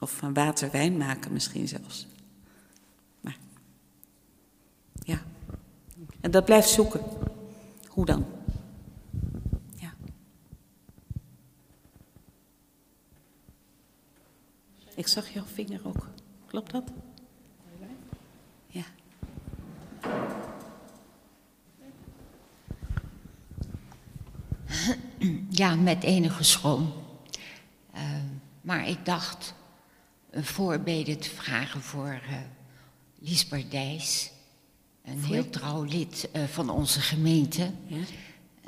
[0.00, 2.06] Of van water wijn maken misschien zelfs.
[3.20, 3.38] Maar
[5.04, 5.22] ja.
[6.20, 7.00] En dat blijft zoeken.
[7.88, 8.26] Hoe dan?
[14.94, 16.08] Ik zag jouw vinger ook.
[16.46, 16.92] Klopt dat?
[18.66, 18.84] Ja.
[25.50, 26.92] Ja, met enige schroom.
[27.94, 28.00] Uh,
[28.60, 29.54] maar ik dacht
[30.30, 32.36] een voorbeden te vragen voor uh,
[33.18, 34.30] Liesbert Dijs.
[35.04, 37.70] Een heel trouw lid uh, van onze gemeente.
[37.86, 37.96] Ja?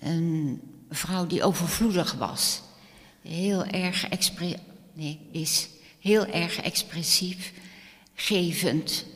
[0.01, 0.61] Een
[0.91, 2.62] vrouw die overvloedig was.
[3.22, 4.59] Heel erg expre...
[4.93, 5.68] Nee, is
[6.07, 7.52] heel erg expressief,
[8.14, 9.07] gevend.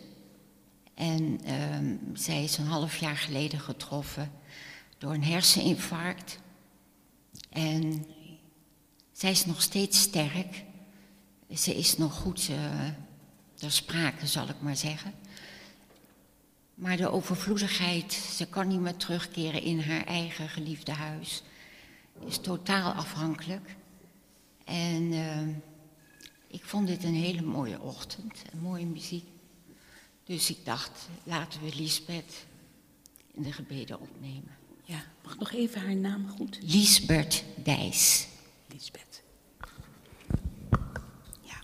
[0.94, 1.40] En
[1.74, 4.32] um, zij is een half jaar geleden getroffen
[4.98, 6.38] door een herseninfarct.
[7.50, 8.06] En
[9.12, 10.64] zij is nog steeds sterk.
[11.54, 12.56] Ze is nog goed uh,
[13.54, 15.14] ter sprake, zal ik maar zeggen.
[16.74, 21.42] Maar de overvloedigheid, ze kan niet meer terugkeren in haar eigen geliefde huis.
[22.26, 23.76] Is totaal afhankelijk.
[24.64, 25.38] En uh,
[26.50, 29.24] ik vond dit een hele mooie ochtend, een mooie muziek.
[30.24, 32.46] Dus ik dacht, laten we Liesbeth
[33.32, 34.56] in de gebeden opnemen.
[34.84, 36.58] Ja, mag nog even haar naam goed?
[36.62, 38.28] Liesbert Dijs.
[38.66, 39.22] Liesbeth.
[41.40, 41.60] Ja.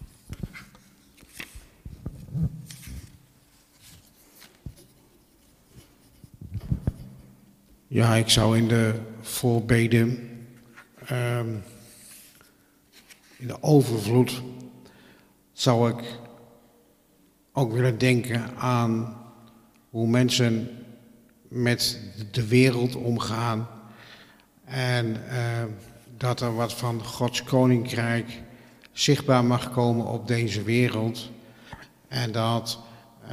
[7.87, 10.09] Ja, ik zou in de voorbeden,
[11.11, 11.62] um,
[13.37, 14.43] in de overvloed
[15.57, 16.19] zou ik
[17.53, 19.17] ook willen denken aan
[19.91, 20.71] hoe mensen
[21.49, 22.01] met
[22.31, 23.69] de wereld omgaan.
[24.65, 25.65] En uh,
[26.17, 28.43] dat er wat van Gods koninkrijk
[28.93, 31.31] zichtbaar mag komen op deze wereld.
[32.09, 32.79] En dat
[33.23, 33.31] uh,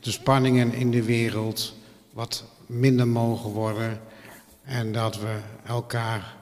[0.00, 1.74] de spanningen in de wereld
[2.12, 4.00] wat minder mogen worden.
[4.62, 6.36] En dat we elkaar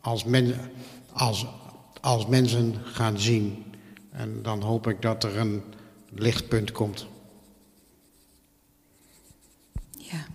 [0.00, 0.54] als, men,
[1.12, 1.46] als
[2.08, 3.64] als mensen gaan zien.
[4.10, 5.62] En dan hoop ik dat er een
[6.14, 7.06] lichtpunt komt.
[9.98, 10.26] Ja.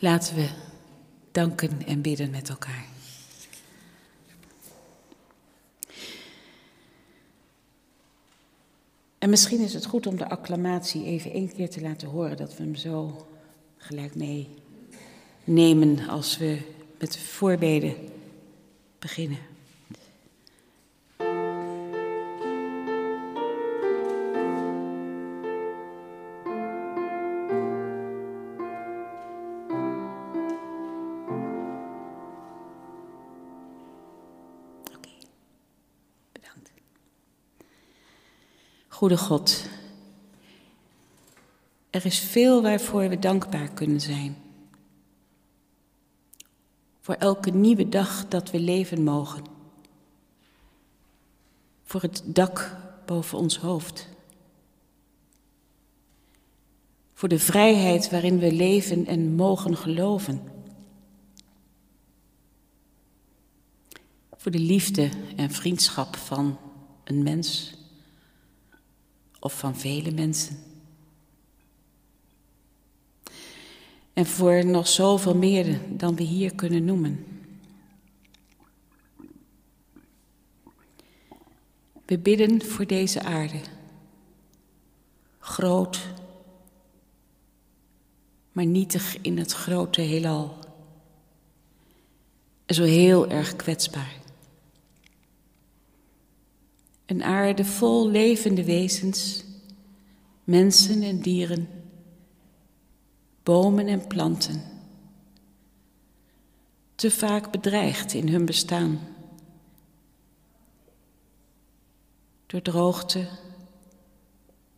[0.00, 0.48] Laten we
[1.32, 2.86] danken en bidden met elkaar.
[9.18, 12.56] En misschien is het goed om de acclamatie even één keer te laten horen, dat
[12.56, 13.26] we hem zo
[13.76, 14.48] gelijk mee
[15.44, 16.58] nemen als we
[16.98, 17.94] met de voorbeden
[18.98, 19.57] beginnen.
[38.98, 39.64] Goede God,
[41.90, 44.36] er is veel waarvoor we dankbaar kunnen zijn.
[47.00, 49.44] Voor elke nieuwe dag dat we leven mogen.
[51.82, 52.76] Voor het dak
[53.06, 54.08] boven ons hoofd.
[57.14, 60.42] Voor de vrijheid waarin we leven en mogen geloven.
[64.36, 66.58] Voor de liefde en vriendschap van
[67.04, 67.77] een mens
[69.38, 70.58] of van vele mensen.
[74.12, 77.26] En voor nog zoveel meer dan we hier kunnen noemen.
[82.04, 83.60] We bidden voor deze aarde.
[85.38, 86.08] Groot,
[88.52, 90.58] maar nietig in het grote heelal.
[92.66, 94.16] En zo heel erg kwetsbaar.
[97.08, 99.44] Een aarde vol levende wezens,
[100.44, 101.68] mensen en dieren
[103.42, 104.62] bomen en planten,
[106.94, 108.98] te vaak bedreigd in hun bestaan.
[112.46, 113.28] Door droogte,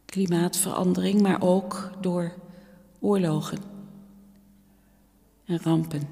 [0.04, 2.34] klimaatverandering, maar ook door
[3.00, 3.58] oorlogen
[5.44, 6.08] en rampen.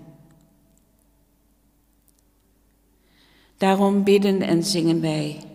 [3.56, 5.47] Daarom bidden en zingen wij.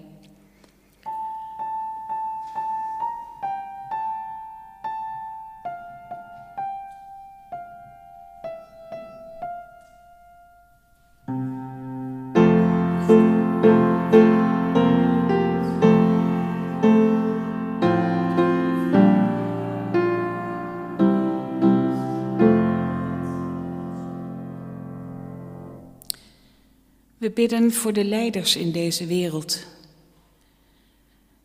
[27.34, 29.66] Bidden voor de leiders in deze wereld.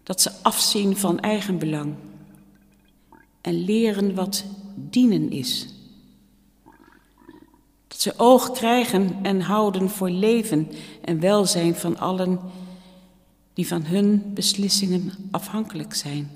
[0.03, 1.95] Dat ze afzien van eigenbelang
[3.41, 5.69] en leren wat dienen is.
[7.89, 10.71] Dat ze oog krijgen en houden voor leven
[11.05, 12.41] en welzijn van allen
[13.53, 16.31] die van hun beslissingen afhankelijk zijn.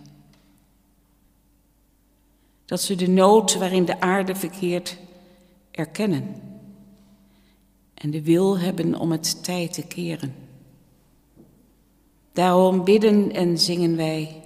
[2.65, 4.97] Dat ze de nood waarin de aarde verkeert
[5.71, 6.52] erkennen
[8.03, 10.35] en de wil hebben om het tijd te keren.
[12.33, 14.42] Daarom bidden en zingen wij.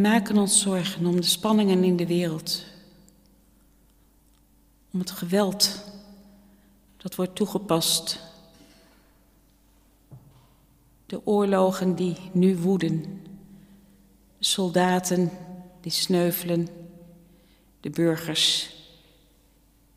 [0.00, 2.64] Maken ons zorgen om de spanningen in de wereld,
[4.92, 5.84] om het geweld
[6.96, 8.20] dat wordt toegepast,
[11.06, 13.02] de oorlogen die nu woeden,
[14.38, 15.30] de soldaten
[15.80, 16.68] die sneuvelen,
[17.80, 18.74] de burgers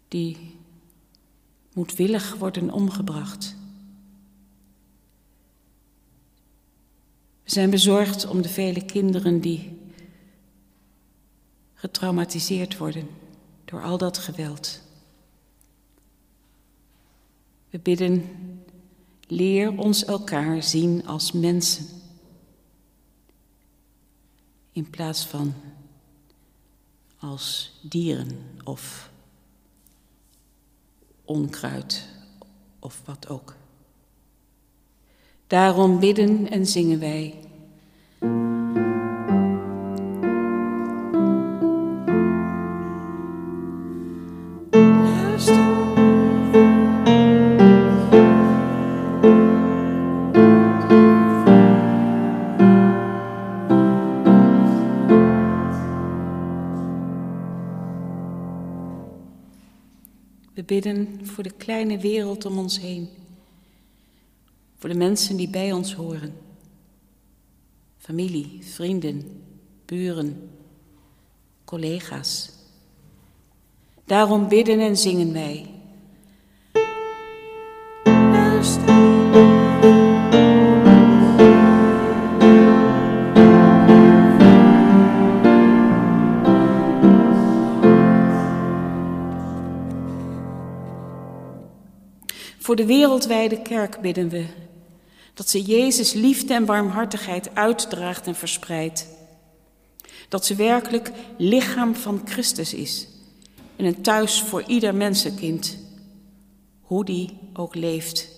[0.08, 0.58] die
[1.74, 3.56] moedwillig worden omgebracht.
[7.44, 9.82] We zijn bezorgd om de vele kinderen die
[11.84, 13.10] getraumatiseerd worden
[13.66, 14.82] door al dat geweld.
[17.70, 18.30] We bidden,
[19.28, 21.86] leer ons elkaar zien als mensen,
[24.72, 25.54] in plaats van
[27.18, 29.12] als dieren of
[31.26, 32.08] onkruid
[32.80, 33.56] of wat ook.
[35.48, 37.43] Daarom bidden en zingen wij.
[60.66, 63.10] Bidden voor de kleine wereld om ons heen
[64.84, 66.34] voor de mensen die bij ons horen.
[67.98, 69.44] Familie, vrienden,
[69.86, 70.50] buren,
[71.66, 72.52] collega's.
[74.06, 75.70] Daarom bidden en zingen wij.
[92.74, 94.46] Voor de wereldwijde kerk bidden we
[95.34, 99.08] dat ze Jezus liefde en warmhartigheid uitdraagt en verspreidt.
[100.30, 103.08] Dat ze werkelijk lichaam van Christus is
[103.76, 105.78] en een thuis voor ieder mensenkind,
[106.82, 108.30] hoe die ook leeft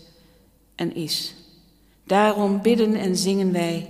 [0.75, 1.33] en is.
[2.03, 3.87] Daarom bidden en zingen wij.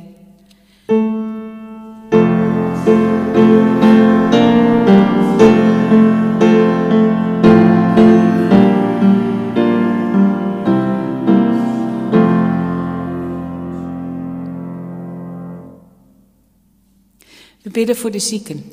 [17.75, 18.63] Bidden voor de zieken,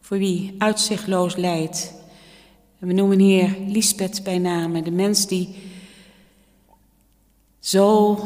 [0.00, 1.92] voor wie uitzichtloos lijdt.
[2.78, 5.56] En we noemen hier Lisbeth bij name, de mens die
[7.58, 8.18] zo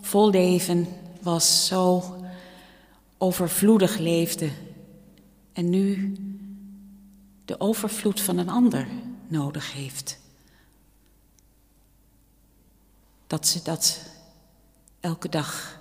[0.00, 0.86] vol leven
[1.22, 2.16] was, zo
[3.18, 4.50] overvloedig leefde
[5.52, 6.14] en nu
[7.44, 8.88] de overvloed van een ander
[9.28, 10.18] nodig heeft.
[13.26, 14.00] Dat ze dat
[15.00, 15.80] elke dag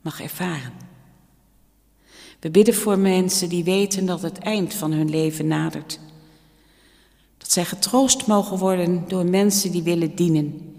[0.00, 0.91] mag ervaren.
[2.42, 6.00] We bidden voor mensen die weten dat het eind van hun leven nadert.
[7.38, 10.74] Dat zij getroost mogen worden door mensen die willen dienen,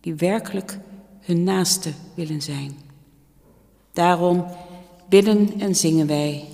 [0.00, 0.78] die werkelijk
[1.20, 2.76] hun naaste willen zijn.
[3.92, 4.46] Daarom
[5.08, 6.48] bidden en zingen wij.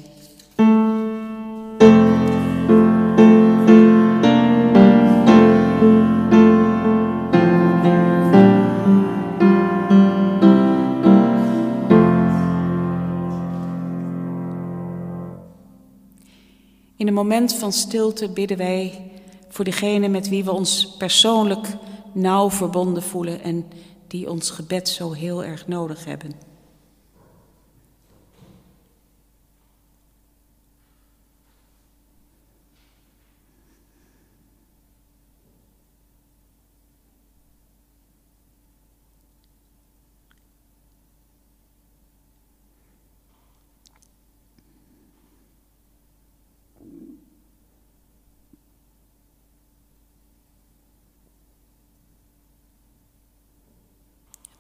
[17.19, 19.11] Moment van stilte bidden wij
[19.49, 21.66] voor degene met wie we ons persoonlijk
[22.12, 23.66] nauw verbonden voelen en
[24.07, 26.48] die ons gebed zo heel erg nodig hebben.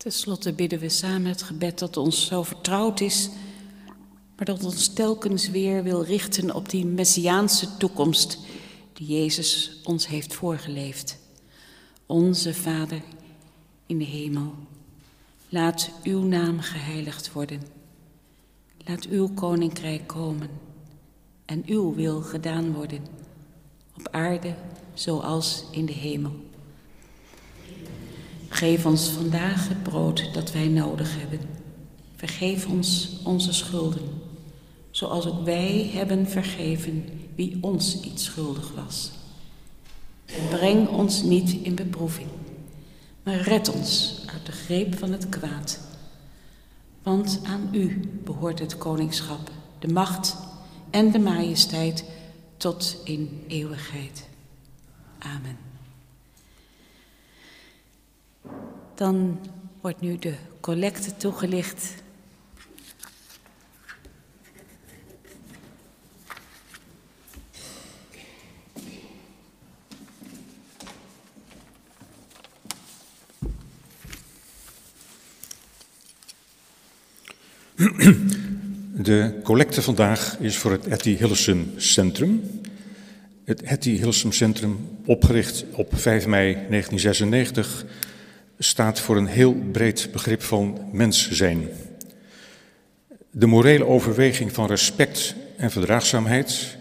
[0.08, 3.28] Ten slotte bidden we samen het gebed dat ons zo vertrouwd is,
[4.36, 8.38] maar dat ons telkens weer wil richten op die messiaanse toekomst
[8.92, 11.18] die Jezus ons heeft voorgeleefd.
[12.06, 13.02] Onze Vader
[13.86, 14.54] in de hemel,
[15.48, 17.62] laat uw naam geheiligd worden.
[18.84, 20.50] Laat uw koninkrijk komen
[21.44, 23.06] en uw wil gedaan worden,
[23.96, 24.54] op aarde
[24.94, 26.47] zoals in de hemel.
[28.48, 31.40] Geef ons vandaag het brood dat wij nodig hebben.
[32.16, 34.22] Vergeef ons onze schulden,
[34.90, 39.10] zoals ook wij hebben vergeven wie ons iets schuldig was.
[40.26, 42.28] En breng ons niet in beproeving,
[43.22, 45.80] maar red ons uit de greep van het kwaad.
[47.02, 50.36] Want aan u behoort het koningschap, de macht
[50.90, 52.04] en de majesteit
[52.56, 54.28] tot in eeuwigheid.
[55.18, 55.67] Amen.
[58.98, 59.38] Dan
[59.80, 61.94] wordt nu de collecte toegelicht.
[78.92, 82.60] De collecte vandaag is voor het Etty Hillesum Centrum.
[83.44, 87.84] Het Etty Hillesum Centrum, opgericht op 5 mei 1996,
[88.58, 91.68] staat voor een heel breed begrip van mens zijn.
[93.30, 96.76] De morele overweging van respect en verdraagzaamheid,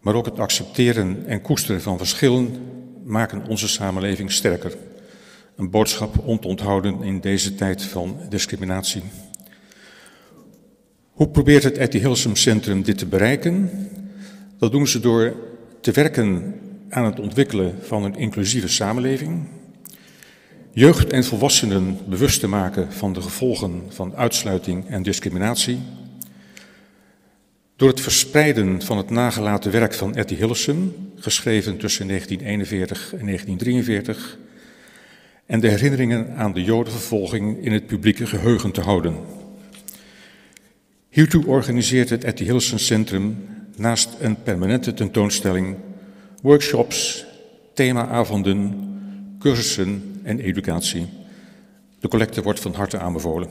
[0.00, 2.56] maar ook het accepteren en koesteren van verschillen,
[3.04, 4.76] maken onze samenleving sterker.
[5.56, 9.02] Een boodschap om te onthouden in deze tijd van discriminatie.
[11.10, 13.70] Hoe probeert het Etty Hillsum Centrum dit te bereiken?
[14.58, 15.34] Dat doen ze door
[15.80, 16.54] te werken
[16.88, 19.48] aan het ontwikkelen van een inclusieve samenleving,
[20.78, 25.78] jeugd en volwassenen bewust te maken van de gevolgen van uitsluiting en discriminatie,
[27.76, 34.38] door het verspreiden van het nagelaten werk van Etty Hillesum, geschreven tussen 1941 en 1943,
[35.46, 39.16] en de herinneringen aan de Jodenvervolging in het publieke geheugen te houden.
[41.08, 45.76] Hiertoe organiseert het Etty Hillesum Centrum naast een permanente tentoonstelling
[46.42, 47.24] workshops,
[47.74, 48.86] themaavonden,
[49.38, 51.08] cursussen en educatie.
[52.00, 53.48] De collecte wordt van harte aanbevolen.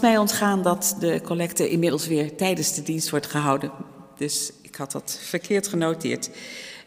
[0.00, 3.70] Was mij ontgaan dat de collecte inmiddels weer tijdens de dienst wordt gehouden.
[4.16, 6.30] Dus ik had dat verkeerd genoteerd.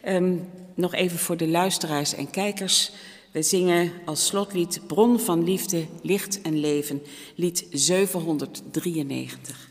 [0.07, 2.91] Um, nog even voor de luisteraars en kijkers.
[3.31, 7.01] We zingen als slotlied Bron van Liefde, Licht en Leven,
[7.35, 9.68] lied 793.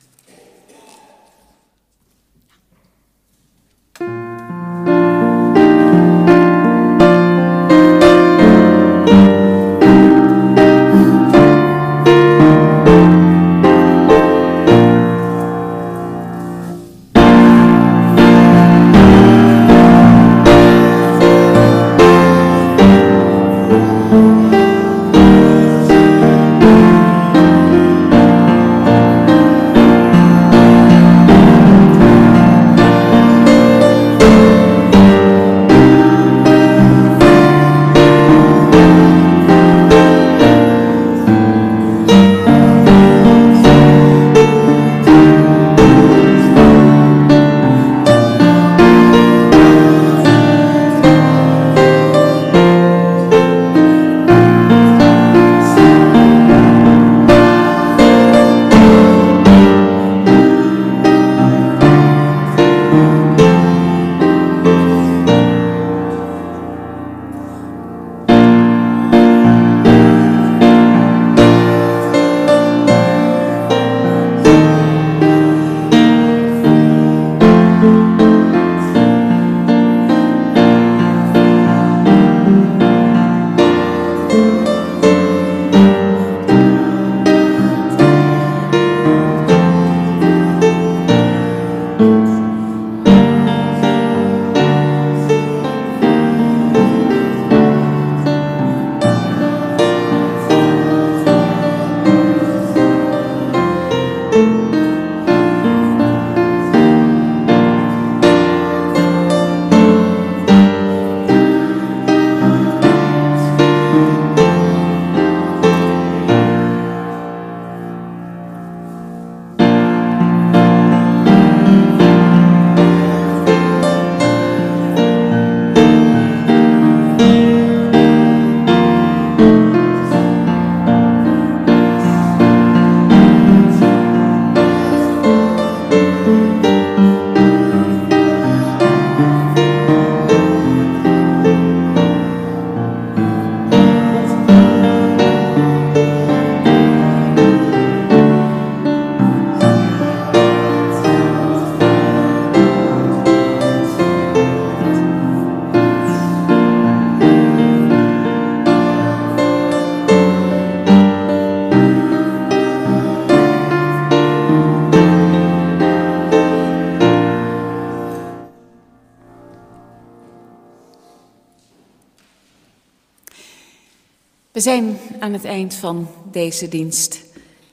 [174.68, 177.20] Zijn aan het eind van deze dienst.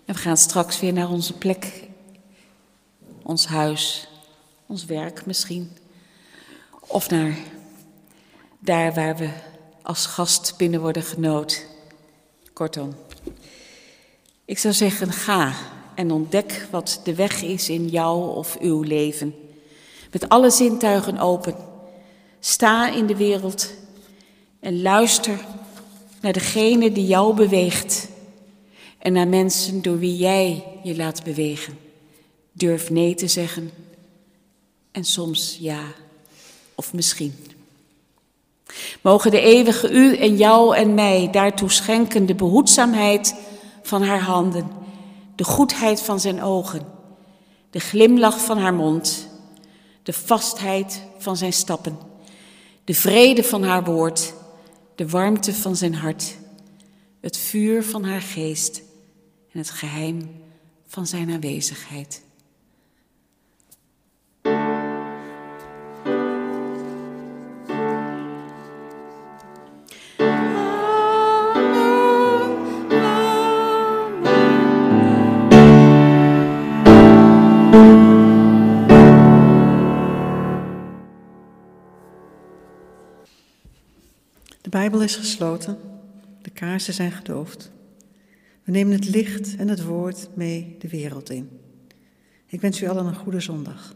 [0.05, 1.83] En we gaan straks weer naar onze plek,
[3.23, 4.07] ons huis,
[4.65, 5.71] ons werk misschien.
[6.87, 7.37] Of naar
[8.59, 9.29] daar waar we
[9.81, 11.65] als gast binnen worden genood.
[12.53, 12.95] Kortom,
[14.45, 15.53] ik zou zeggen, ga
[15.95, 19.35] en ontdek wat de weg is in jou of uw leven.
[20.11, 21.55] Met alle zintuigen open.
[22.39, 23.73] Sta in de wereld
[24.59, 25.39] en luister
[26.25, 28.07] naar degene die jou beweegt
[28.97, 31.77] en naar mensen door wie jij je laat bewegen.
[32.51, 33.71] Durf nee te zeggen
[34.91, 35.81] en soms ja
[36.75, 37.35] of misschien.
[39.01, 43.35] Mogen de eeuwige u en jou en mij daartoe schenken de behoedzaamheid
[43.81, 44.71] van haar handen,
[45.35, 46.81] de goedheid van zijn ogen,
[47.69, 49.27] de glimlach van haar mond,
[50.03, 51.97] de vastheid van zijn stappen,
[52.83, 54.33] de vrede van haar woord,
[54.95, 56.37] de warmte van zijn hart,
[57.19, 58.81] het vuur van haar geest
[59.51, 60.29] en het geheim
[60.87, 62.24] van zijn aanwezigheid.
[84.75, 85.77] Bijbel is gesloten,
[86.41, 87.71] de kaarsen zijn gedoofd.
[88.63, 91.49] We nemen het licht en het woord mee de wereld in.
[92.47, 93.94] Ik wens u allen een goede zondag.